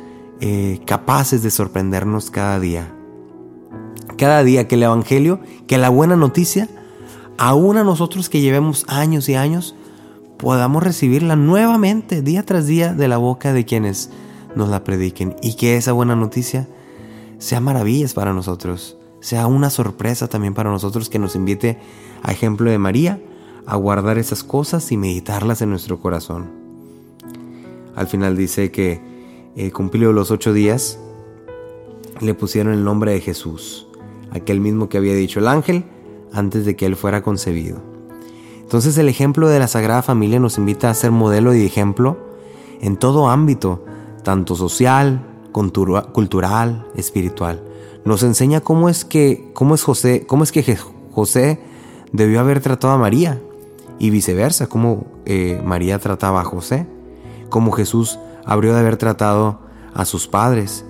eh, 0.40 0.80
capaces 0.86 1.42
de 1.42 1.50
sorprendernos 1.50 2.30
cada 2.30 2.58
día. 2.58 2.94
Cada 4.16 4.42
día 4.42 4.66
que 4.66 4.74
el 4.74 4.82
Evangelio, 4.82 5.40
que 5.66 5.78
la 5.78 5.90
buena 5.90 6.16
noticia, 6.16 6.68
aún 7.36 7.76
a 7.76 7.84
nosotros 7.84 8.28
que 8.28 8.40
llevemos 8.40 8.84
años 8.88 9.28
y 9.28 9.34
años, 9.34 9.76
podamos 10.38 10.82
recibirla 10.82 11.36
nuevamente 11.36 12.22
día 12.22 12.44
tras 12.44 12.66
día 12.66 12.94
de 12.94 13.08
la 13.08 13.18
boca 13.18 13.52
de 13.52 13.64
quienes 13.64 14.10
nos 14.54 14.68
la 14.68 14.84
prediquen 14.84 15.36
y 15.42 15.54
que 15.54 15.76
esa 15.76 15.92
buena 15.92 16.16
noticia 16.16 16.68
sea 17.38 17.60
maravillas 17.60 18.14
para 18.14 18.32
nosotros, 18.32 18.96
sea 19.20 19.46
una 19.46 19.68
sorpresa 19.68 20.28
también 20.28 20.54
para 20.54 20.70
nosotros 20.70 21.08
que 21.08 21.18
nos 21.18 21.34
invite, 21.36 21.78
a 22.22 22.32
ejemplo 22.32 22.70
de 22.70 22.78
María, 22.78 23.20
a 23.66 23.76
guardar 23.76 24.16
esas 24.16 24.44
cosas 24.44 24.90
y 24.92 24.96
meditarlas 24.96 25.60
en 25.60 25.70
nuestro 25.70 26.00
corazón. 26.00 26.50
Al 27.94 28.06
final 28.06 28.36
dice 28.36 28.70
que 28.70 29.00
eh, 29.56 29.72
los 29.92 30.30
ocho 30.30 30.52
días, 30.52 30.98
le 32.20 32.34
pusieron 32.34 32.72
el 32.72 32.84
nombre 32.84 33.12
de 33.12 33.20
Jesús, 33.20 33.86
aquel 34.30 34.60
mismo 34.60 34.88
que 34.88 34.98
había 34.98 35.14
dicho 35.14 35.40
el 35.40 35.48
ángel 35.48 35.84
antes 36.32 36.64
de 36.64 36.76
que 36.76 36.86
él 36.86 36.96
fuera 36.96 37.22
concebido. 37.22 37.97
Entonces 38.68 38.98
el 38.98 39.08
ejemplo 39.08 39.48
de 39.48 39.58
la 39.58 39.66
Sagrada 39.66 40.02
Familia 40.02 40.38
nos 40.38 40.58
invita 40.58 40.90
a 40.90 40.94
ser 40.94 41.10
modelo 41.10 41.54
y 41.54 41.64
ejemplo 41.64 42.18
en 42.82 42.98
todo 42.98 43.30
ámbito, 43.30 43.82
tanto 44.22 44.56
social, 44.56 45.24
cultural, 45.52 46.86
espiritual. 46.94 47.62
Nos 48.04 48.22
enseña 48.22 48.60
cómo 48.60 48.90
es 48.90 49.06
que, 49.06 49.52
cómo 49.54 49.74
es 49.74 49.82
José, 49.82 50.26
cómo 50.26 50.42
es 50.42 50.52
que 50.52 50.76
José 51.12 51.62
debió 52.12 52.40
haber 52.40 52.60
tratado 52.60 52.92
a 52.92 52.98
María 52.98 53.40
y 53.98 54.10
viceversa, 54.10 54.66
cómo 54.66 55.06
eh, 55.24 55.62
María 55.64 55.98
trataba 55.98 56.42
a 56.42 56.44
José, 56.44 56.86
cómo 57.48 57.72
Jesús 57.72 58.18
habría 58.44 58.74
de 58.74 58.80
haber 58.80 58.98
tratado 58.98 59.60
a 59.94 60.04
sus 60.04 60.28
padres, 60.28 60.84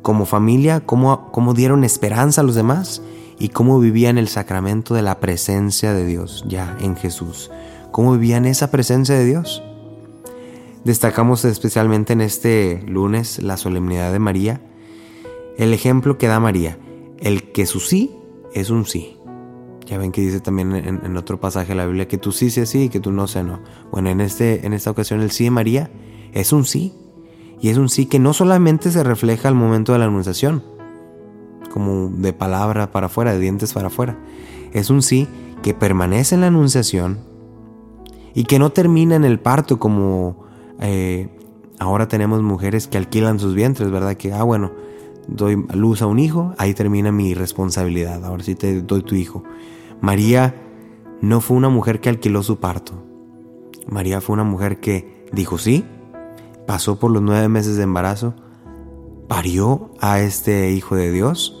como 0.00 0.24
familia, 0.24 0.80
cómo, 0.80 1.30
cómo 1.30 1.52
dieron 1.52 1.84
esperanza 1.84 2.40
a 2.40 2.44
los 2.44 2.54
demás 2.54 3.02
y 3.38 3.50
cómo 3.50 3.78
vivían 3.80 4.18
el 4.18 4.28
sacramento 4.28 4.94
de 4.94 5.02
la 5.02 5.20
presencia 5.20 5.92
de 5.92 6.06
Dios 6.06 6.44
ya 6.48 6.76
en 6.80 6.96
Jesús, 6.96 7.50
cómo 7.92 8.12
vivían 8.12 8.44
esa 8.44 8.70
presencia 8.70 9.14
de 9.14 9.24
Dios. 9.24 9.62
Destacamos 10.84 11.44
especialmente 11.44 12.12
en 12.12 12.20
este 12.20 12.82
lunes 12.86 13.42
la 13.42 13.56
solemnidad 13.56 14.12
de 14.12 14.18
María, 14.18 14.60
el 15.56 15.72
ejemplo 15.72 16.18
que 16.18 16.28
da 16.28 16.40
María, 16.40 16.78
el 17.18 17.52
que 17.52 17.66
su 17.66 17.80
sí 17.80 18.12
es 18.54 18.70
un 18.70 18.86
sí. 18.86 19.16
Ya 19.86 19.96
ven 19.96 20.12
que 20.12 20.20
dice 20.20 20.40
también 20.40 20.74
en, 20.74 21.16
otro 21.16 21.40
pasaje 21.40 21.70
de 21.70 21.74
la 21.76 21.86
Biblia 21.86 22.06
que 22.06 22.18
tú 22.18 22.30
sí 22.30 22.50
sea 22.50 22.66
sí 22.66 22.84
y 22.84 22.88
que 22.90 23.00
tú 23.00 23.10
no 23.10 23.26
sea 23.26 23.42
no. 23.42 23.60
Bueno, 23.90 24.10
en, 24.10 24.20
este, 24.20 24.66
en 24.66 24.74
esta 24.74 24.90
ocasión 24.90 25.22
el 25.22 25.30
sí 25.30 25.44
de 25.44 25.50
María 25.50 25.90
es 26.32 26.52
un 26.52 26.66
sí. 26.66 26.94
Y 27.60 27.70
es 27.70 27.78
un 27.78 27.88
sí 27.88 28.06
que 28.06 28.18
no 28.18 28.34
solamente 28.34 28.90
se 28.90 29.02
refleja 29.02 29.48
al 29.48 29.54
momento 29.54 29.92
de 29.92 29.98
la 29.98 30.04
anunciación, 30.04 30.62
como 31.78 32.08
de 32.08 32.32
palabra 32.32 32.90
para 32.90 33.06
afuera, 33.06 33.32
de 33.32 33.38
dientes 33.38 33.72
para 33.72 33.86
afuera. 33.86 34.18
Es 34.72 34.90
un 34.90 35.00
sí 35.00 35.28
que 35.62 35.74
permanece 35.74 36.34
en 36.34 36.40
la 36.40 36.48
anunciación 36.48 37.20
y 38.34 38.44
que 38.44 38.58
no 38.58 38.70
termina 38.70 39.14
en 39.14 39.24
el 39.24 39.38
parto 39.38 39.78
como 39.78 40.44
eh, 40.80 41.28
ahora 41.78 42.08
tenemos 42.08 42.42
mujeres 42.42 42.88
que 42.88 42.98
alquilan 42.98 43.38
sus 43.38 43.54
vientres, 43.54 43.92
¿verdad? 43.92 44.16
Que, 44.16 44.32
ah, 44.32 44.42
bueno, 44.42 44.72
doy 45.28 45.64
luz 45.72 46.02
a 46.02 46.06
un 46.06 46.18
hijo, 46.18 46.52
ahí 46.58 46.74
termina 46.74 47.12
mi 47.12 47.32
responsabilidad, 47.32 48.24
ahora 48.24 48.42
sí 48.42 48.56
te 48.56 48.82
doy 48.82 49.02
tu 49.02 49.14
hijo. 49.14 49.44
María 50.00 50.56
no 51.20 51.40
fue 51.40 51.56
una 51.56 51.68
mujer 51.68 52.00
que 52.00 52.08
alquiló 52.08 52.42
su 52.42 52.58
parto. 52.58 53.04
María 53.86 54.20
fue 54.20 54.34
una 54.34 54.44
mujer 54.44 54.80
que 54.80 55.24
dijo 55.32 55.58
sí, 55.58 55.84
pasó 56.66 56.98
por 56.98 57.12
los 57.12 57.22
nueve 57.22 57.48
meses 57.48 57.76
de 57.76 57.84
embarazo, 57.84 58.34
parió 59.28 59.92
a 60.00 60.20
este 60.20 60.72
hijo 60.72 60.96
de 60.96 61.12
Dios 61.12 61.57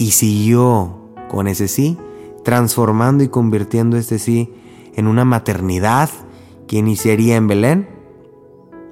y 0.00 0.12
siguió 0.12 0.96
con 1.28 1.46
ese 1.46 1.68
sí, 1.68 1.98
transformando 2.42 3.22
y 3.22 3.28
convirtiendo 3.28 3.98
este 3.98 4.18
sí 4.18 4.50
en 4.94 5.06
una 5.06 5.26
maternidad 5.26 6.08
que 6.66 6.78
iniciaría 6.78 7.36
en 7.36 7.46
Belén, 7.46 7.86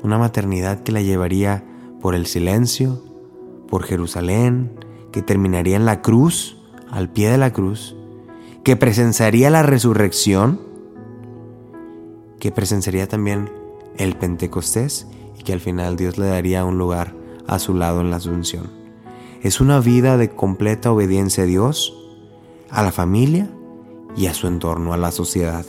una 0.03 0.19
maternidad 0.19 0.83
que 0.83 0.93
la 0.93 1.01
llevaría 1.01 1.65
por 2.03 2.15
el 2.15 2.27
silencio, 2.27 3.03
por 3.71 3.85
Jerusalén, 3.85 4.71
que 5.11 5.23
terminaría 5.23 5.77
en 5.77 5.87
la 5.87 6.03
cruz, 6.03 6.59
al 6.91 7.11
pie 7.11 7.31
de 7.31 7.39
la 7.39 7.55
cruz, 7.55 7.97
que 8.63 8.77
presenciaría 8.77 9.49
la 9.49 9.63
resurrección, 9.63 10.61
que 12.39 12.53
presenciaría 12.53 13.09
también 13.09 13.51
el 13.97 14.15
Pentecostés 14.15 15.07
y 15.39 15.43
que 15.43 15.55
al 15.55 15.61
final 15.61 15.97
Dios 15.97 16.19
le 16.19 16.27
daría 16.27 16.67
un 16.67 16.77
lugar 16.77 17.15
a 17.47 17.59
su 17.59 17.73
lado 17.73 18.03
en 18.03 18.11
la 18.11 18.17
asunción. 18.17 18.78
Es 19.43 19.61
una 19.61 19.79
vida 19.79 20.17
de 20.17 20.31
completa 20.31 20.91
obediencia 20.91 21.45
a 21.45 21.47
Dios, 21.47 21.97
a 22.71 22.83
la 22.83 22.91
familia 22.91 23.49
y 24.17 24.27
a 24.27 24.35
su 24.35 24.49
entorno, 24.49 24.93
a 24.93 24.97
la 24.97 25.13
sociedad. 25.13 25.65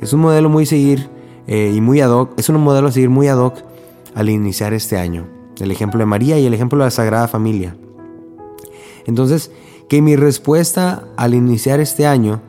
Es 0.00 0.12
un 0.12 0.20
modelo 0.20 0.48
muy 0.48 0.66
seguir 0.66 1.08
eh, 1.46 1.72
y 1.72 1.80
muy 1.80 2.00
ad 2.00 2.10
hoc, 2.10 2.32
es 2.36 2.48
un 2.48 2.60
modelo 2.60 2.88
a 2.88 2.92
seguir 2.92 3.08
muy 3.08 3.28
ad 3.28 3.38
hoc 3.38 3.62
al 4.16 4.28
iniciar 4.28 4.74
este 4.74 4.98
año. 4.98 5.28
El 5.60 5.70
ejemplo 5.70 6.00
de 6.00 6.06
María 6.06 6.40
y 6.40 6.46
el 6.46 6.54
ejemplo 6.54 6.78
de 6.78 6.86
la 6.86 6.90
Sagrada 6.90 7.28
Familia. 7.28 7.76
Entonces, 9.06 9.52
que 9.88 10.02
mi 10.02 10.16
respuesta 10.16 11.04
al 11.16 11.34
iniciar 11.34 11.78
este 11.78 12.06
año, 12.06 12.42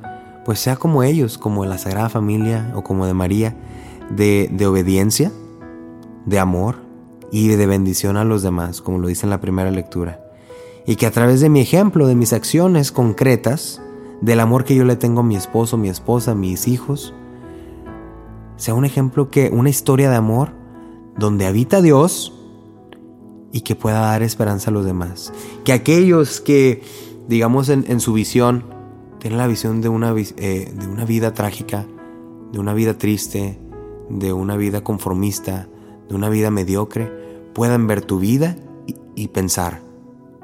pues 0.45 0.59
sea 0.59 0.77
como 0.77 1.03
ellos, 1.03 1.37
como 1.37 1.63
la 1.65 1.77
Sagrada 1.77 2.09
Familia 2.09 2.71
o 2.75 2.83
como 2.83 3.05
de 3.05 3.13
María, 3.13 3.55
de, 4.09 4.49
de 4.51 4.65
obediencia, 4.65 5.31
de 6.25 6.39
amor 6.39 6.77
y 7.31 7.49
de 7.49 7.67
bendición 7.67 8.17
a 8.17 8.23
los 8.23 8.41
demás, 8.41 8.81
como 8.81 8.97
lo 8.97 9.07
dice 9.09 9.27
en 9.27 9.29
la 9.29 9.41
primera 9.41 9.69
lectura. 9.69 10.22
Y 10.85 10.95
que 10.97 11.05
a 11.05 11.11
través 11.11 11.39
de 11.41 11.49
mi 11.49 11.61
ejemplo, 11.61 12.07
de 12.07 12.15
mis 12.15 12.33
acciones 12.33 12.91
concretas, 12.91 13.81
del 14.21 14.39
amor 14.39 14.63
que 14.63 14.75
yo 14.75 14.85
le 14.85 14.95
tengo 14.95 15.21
a 15.21 15.23
mi 15.23 15.35
esposo, 15.35 15.77
mi 15.77 15.89
esposa, 15.89 16.35
mis 16.35 16.67
hijos, 16.67 17.13
sea 18.57 18.73
un 18.73 18.85
ejemplo 18.85 19.29
que, 19.29 19.49
una 19.49 19.69
historia 19.69 20.09
de 20.09 20.15
amor 20.15 20.51
donde 21.17 21.45
habita 21.45 21.81
Dios 21.81 22.33
y 23.51 23.61
que 23.61 23.75
pueda 23.75 23.99
dar 23.99 24.23
esperanza 24.23 24.71
a 24.71 24.73
los 24.73 24.85
demás. 24.85 25.31
Que 25.63 25.73
aquellos 25.73 26.41
que, 26.41 26.81
digamos, 27.27 27.69
en, 27.69 27.99
su 27.99 28.13
visión, 28.13 28.63
tienen 29.19 29.37
la 29.37 29.47
visión 29.47 29.81
de 29.81 29.89
una, 29.89 30.13
eh, 30.17 30.73
de 30.73 30.87
una 30.87 31.05
vida 31.05 31.33
trágica, 31.33 31.85
de 32.51 32.59
una 32.59 32.73
vida 32.73 32.97
triste, 32.97 33.59
de 34.09 34.33
una 34.33 34.57
vida 34.57 34.83
conformista, 34.83 35.67
de 36.09 36.15
una 36.15 36.29
vida 36.29 36.49
mediocre, 36.49 37.11
puedan 37.53 37.87
ver 37.87 38.01
tu 38.01 38.19
vida 38.19 38.55
y, 39.15 39.27
pensar, 39.27 39.81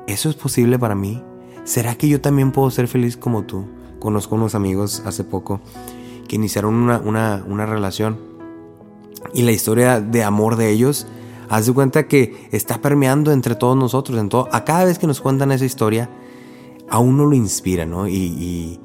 ¿eso 0.10 0.30
es 0.30 0.36
posible 0.36 0.80
para 0.80 0.96
mí? 0.96 1.22
¿Será 1.64 1.96
que 1.96 2.10
yo 2.10 2.20
también 2.20 2.52
puedo 2.52 2.72
ser 2.72 2.88
feliz 2.88 3.16
como 3.16 3.44
tú? 3.44 3.66
Conozco 4.00 4.36
unos 4.36 4.56
amigos 4.56 5.04
hace 5.06 5.24
poco 5.24 5.62
que 6.28 6.36
iniciaron 6.36 6.76
una, 6.76 7.66
relación 7.66 8.18
y 9.34 9.44
la 9.44 9.52
historia 9.52 10.00
de 10.00 10.24
amor 10.24 10.56
de 10.56 10.72
ellos, 10.72 11.08
haz 11.50 11.66
de 11.66 11.74
cuenta 11.74 12.08
que 12.08 12.48
está 12.52 12.82
permeando 12.82 13.32
entre 13.32 13.56
todos 13.56 13.76
nosotros, 13.76 14.18
en 14.20 14.30
todo, 14.30 14.48
a 14.52 14.64
cada 14.64 14.86
vez 14.86 14.98
que 15.00 15.08
nos 15.08 15.22
cuentan 15.22 15.52
esa 15.52 15.66
historia, 15.66 16.10
a 16.90 17.00
uno 17.00 17.26
lo 17.26 17.36
inspira, 17.36 17.86
¿no? 17.86 18.08
Y, 18.08 18.80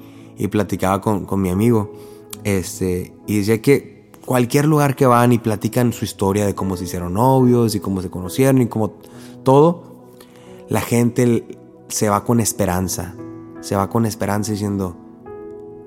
platicaba 0.50 1.00
con, 1.00 1.24
con, 1.24 1.40
mi 1.40 1.48
amigo, 1.48 1.92
este, 2.42 3.14
y 3.26 3.38
decía 3.38 3.62
que 3.62 4.10
cualquier 4.26 4.66
lugar 4.66 4.94
que 4.94 5.06
van 5.06 5.32
y 5.32 5.38
platican 5.38 5.92
su 5.92 6.04
historia 6.04 6.44
de 6.44 6.54
cómo 6.54 6.76
se 6.76 6.84
hicieron 6.84 7.14
novios 7.14 7.74
y 7.74 7.80
cómo 7.80 8.02
se 8.02 8.10
conocieron 8.10 8.60
y 8.60 8.66
cómo 8.66 8.94
todo, 9.42 9.93
la 10.68 10.80
gente 10.80 11.58
se 11.88 12.08
va 12.08 12.24
con 12.24 12.40
esperanza, 12.40 13.14
se 13.60 13.76
va 13.76 13.88
con 13.88 14.06
esperanza 14.06 14.52
diciendo, 14.52 14.96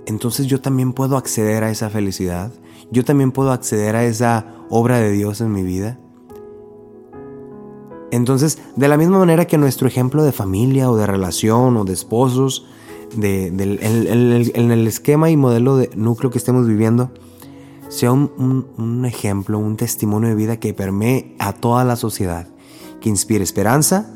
entonces 0.06 0.48
yo 0.48 0.62
también 0.62 0.94
puedo 0.94 1.18
acceder 1.18 1.64
a 1.64 1.72
esa 1.72 1.90
felicidad, 1.90 2.52
yo 2.92 3.04
también 3.04 3.32
puedo 3.32 3.52
acceder 3.52 3.96
a 3.96 4.06
esa 4.06 4.46
obra 4.70 5.00
de 5.00 5.12
Dios 5.12 5.42
en 5.42 5.52
mi 5.52 5.64
vida. 5.64 6.00
Entonces, 8.12 8.60
de 8.76 8.88
la 8.88 8.98
misma 8.98 9.20
manera 9.20 9.46
que 9.46 9.58
nuestro 9.58 9.88
ejemplo 9.88 10.24
de 10.24 10.32
familia 10.32 10.90
o 10.90 10.96
de 10.96 11.06
relación 11.06 11.76
o 11.76 11.84
de 11.84 11.94
esposos, 11.94 12.66
en 13.16 13.60
el 14.72 14.88
esquema 14.88 15.30
y 15.30 15.38
modelo 15.38 15.78
de 15.78 15.90
núcleo 15.96 16.32
que 16.32 16.38
estemos 16.38 16.68
viviendo, 16.68 17.12
sea 17.90 18.12
un, 18.12 19.04
ejemplo, 19.06 19.60
un 19.60 19.78
testimonio 19.78 20.30
de 20.30 20.36
vida 20.36 20.58
que 20.58 20.74
permee 20.74 21.36
a 21.40 21.54
toda 21.54 21.84
la 21.84 21.96
sociedad, 21.96 22.48
que 23.02 23.10
inspire 23.10 23.44
esperanza, 23.44 24.14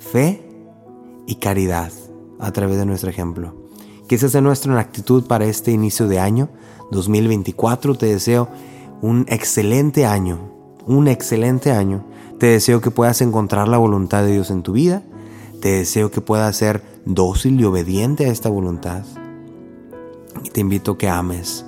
fe 0.00 0.42
y 1.26 1.36
caridad 1.36 1.92
a 2.40 2.50
través 2.52 2.78
de 2.78 2.86
nuestro 2.86 3.10
ejemplo. 3.10 3.54
Que 4.08 4.16
esa 4.16 4.28
sea 4.28 4.40
nuestra 4.40 4.78
actitud 4.80 5.26
para 5.26 5.44
este 5.44 5.70
inicio 5.70 6.08
de 6.08 6.18
año 6.18 6.48
2024. 6.90 7.94
Te 7.94 8.06
deseo 8.06 8.48
un 9.00 9.24
excelente 9.28 10.04
año, 10.04 10.50
un 10.86 11.06
excelente 11.06 11.70
año. 11.70 12.04
Te 12.38 12.46
deseo 12.46 12.80
que 12.80 12.90
puedas 12.90 13.20
encontrar 13.20 13.68
la 13.68 13.78
voluntad 13.78 14.24
de 14.24 14.32
Dios 14.32 14.50
en 14.50 14.62
tu 14.62 14.72
vida. 14.72 15.02
Te 15.60 15.68
deseo 15.68 16.10
que 16.10 16.20
puedas 16.20 16.56
ser 16.56 16.82
dócil 17.04 17.60
y 17.60 17.64
obediente 17.64 18.26
a 18.26 18.32
esta 18.32 18.48
voluntad. 18.48 19.04
Y 20.42 20.50
te 20.50 20.60
invito 20.60 20.92
a 20.92 20.98
que 20.98 21.08
ames 21.08 21.64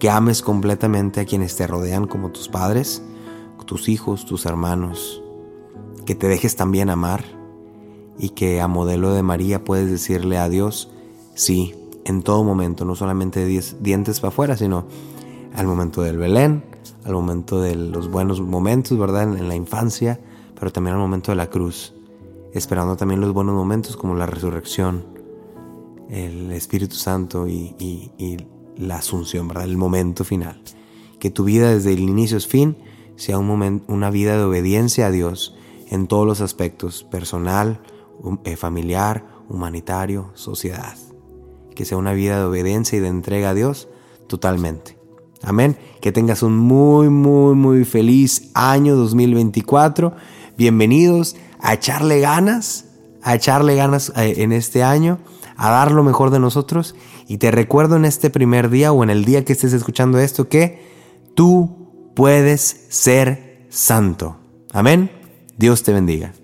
que 0.00 0.08
ames 0.08 0.40
completamente 0.40 1.20
a 1.20 1.26
quienes 1.26 1.56
te 1.56 1.66
rodean 1.66 2.06
como 2.06 2.30
tus 2.30 2.48
padres, 2.48 3.02
tus 3.66 3.88
hijos, 3.88 4.24
tus 4.26 4.46
hermanos, 4.46 5.22
que 6.06 6.16
te 6.16 6.26
dejes 6.26 6.56
también 6.56 6.90
amar 6.90 7.22
y 8.20 8.30
que 8.30 8.60
a 8.60 8.68
modelo 8.68 9.12
de 9.12 9.22
María 9.22 9.64
puedes 9.64 9.90
decirle 9.90 10.36
a 10.36 10.48
Dios, 10.48 10.90
sí, 11.34 11.74
en 12.04 12.22
todo 12.22 12.44
momento, 12.44 12.84
no 12.84 12.94
solamente 12.94 13.46
dientes 13.46 14.20
para 14.20 14.28
afuera, 14.28 14.56
sino 14.56 14.84
al 15.54 15.66
momento 15.66 16.02
del 16.02 16.18
Belén, 16.18 16.64
al 17.04 17.14
momento 17.14 17.60
de 17.60 17.74
los 17.74 18.10
buenos 18.10 18.40
momentos, 18.40 18.98
¿verdad? 18.98 19.22
En, 19.22 19.48
la 19.48 19.54
infancia, 19.54 20.20
pero 20.58 20.70
también 20.70 20.94
al 20.94 21.00
momento 21.00 21.32
de 21.32 21.36
la 21.36 21.48
cruz, 21.48 21.94
esperando 22.52 22.96
también 22.96 23.20
los 23.20 23.32
buenos 23.32 23.54
momentos 23.54 23.96
como 23.96 24.14
la 24.14 24.26
resurrección, 24.26 25.04
el 26.10 26.52
Espíritu 26.52 26.96
Santo 26.96 27.48
y, 27.48 27.74
y 27.78 28.36
la 28.76 28.96
asunción, 28.96 29.48
¿verdad? 29.48 29.64
El 29.64 29.78
momento 29.78 30.24
final. 30.24 30.60
Que 31.18 31.30
tu 31.30 31.44
vida 31.44 31.70
desde 31.70 31.92
el 31.92 32.00
inicio 32.00 32.36
es 32.36 32.46
fin 32.46 32.76
sea 33.16 33.38
un 33.38 33.46
momento, 33.46 33.92
una 33.92 34.10
vida 34.10 34.36
de 34.36 34.44
obediencia 34.44 35.06
a 35.06 35.10
Dios 35.10 35.54
en 35.90 36.06
todos 36.06 36.26
los 36.26 36.40
aspectos, 36.40 37.04
personal, 37.04 37.80
familiar, 38.56 39.24
humanitario, 39.48 40.30
sociedad. 40.34 40.96
Que 41.74 41.84
sea 41.84 41.98
una 41.98 42.12
vida 42.12 42.38
de 42.38 42.44
obediencia 42.44 42.98
y 42.98 43.00
de 43.00 43.08
entrega 43.08 43.50
a 43.50 43.54
Dios 43.54 43.88
totalmente. 44.28 44.98
Amén. 45.42 45.76
Que 46.00 46.12
tengas 46.12 46.42
un 46.42 46.56
muy, 46.56 47.08
muy, 47.08 47.54
muy 47.54 47.84
feliz 47.84 48.50
año 48.54 48.96
2024. 48.96 50.14
Bienvenidos 50.58 51.36
a 51.60 51.74
echarle 51.74 52.20
ganas, 52.20 52.86
a 53.22 53.34
echarle 53.34 53.74
ganas 53.74 54.12
eh, 54.16 54.34
en 54.38 54.52
este 54.52 54.82
año, 54.82 55.18
a 55.56 55.70
dar 55.70 55.92
lo 55.92 56.02
mejor 56.02 56.30
de 56.30 56.40
nosotros. 56.40 56.94
Y 57.26 57.38
te 57.38 57.50
recuerdo 57.50 57.96
en 57.96 58.04
este 58.04 58.28
primer 58.28 58.70
día 58.70 58.92
o 58.92 59.02
en 59.02 59.10
el 59.10 59.24
día 59.24 59.44
que 59.44 59.52
estés 59.52 59.72
escuchando 59.72 60.18
esto 60.18 60.48
que 60.48 60.82
tú 61.34 62.12
puedes 62.14 62.86
ser 62.90 63.66
santo. 63.70 64.36
Amén. 64.72 65.10
Dios 65.56 65.82
te 65.82 65.92
bendiga. 65.92 66.34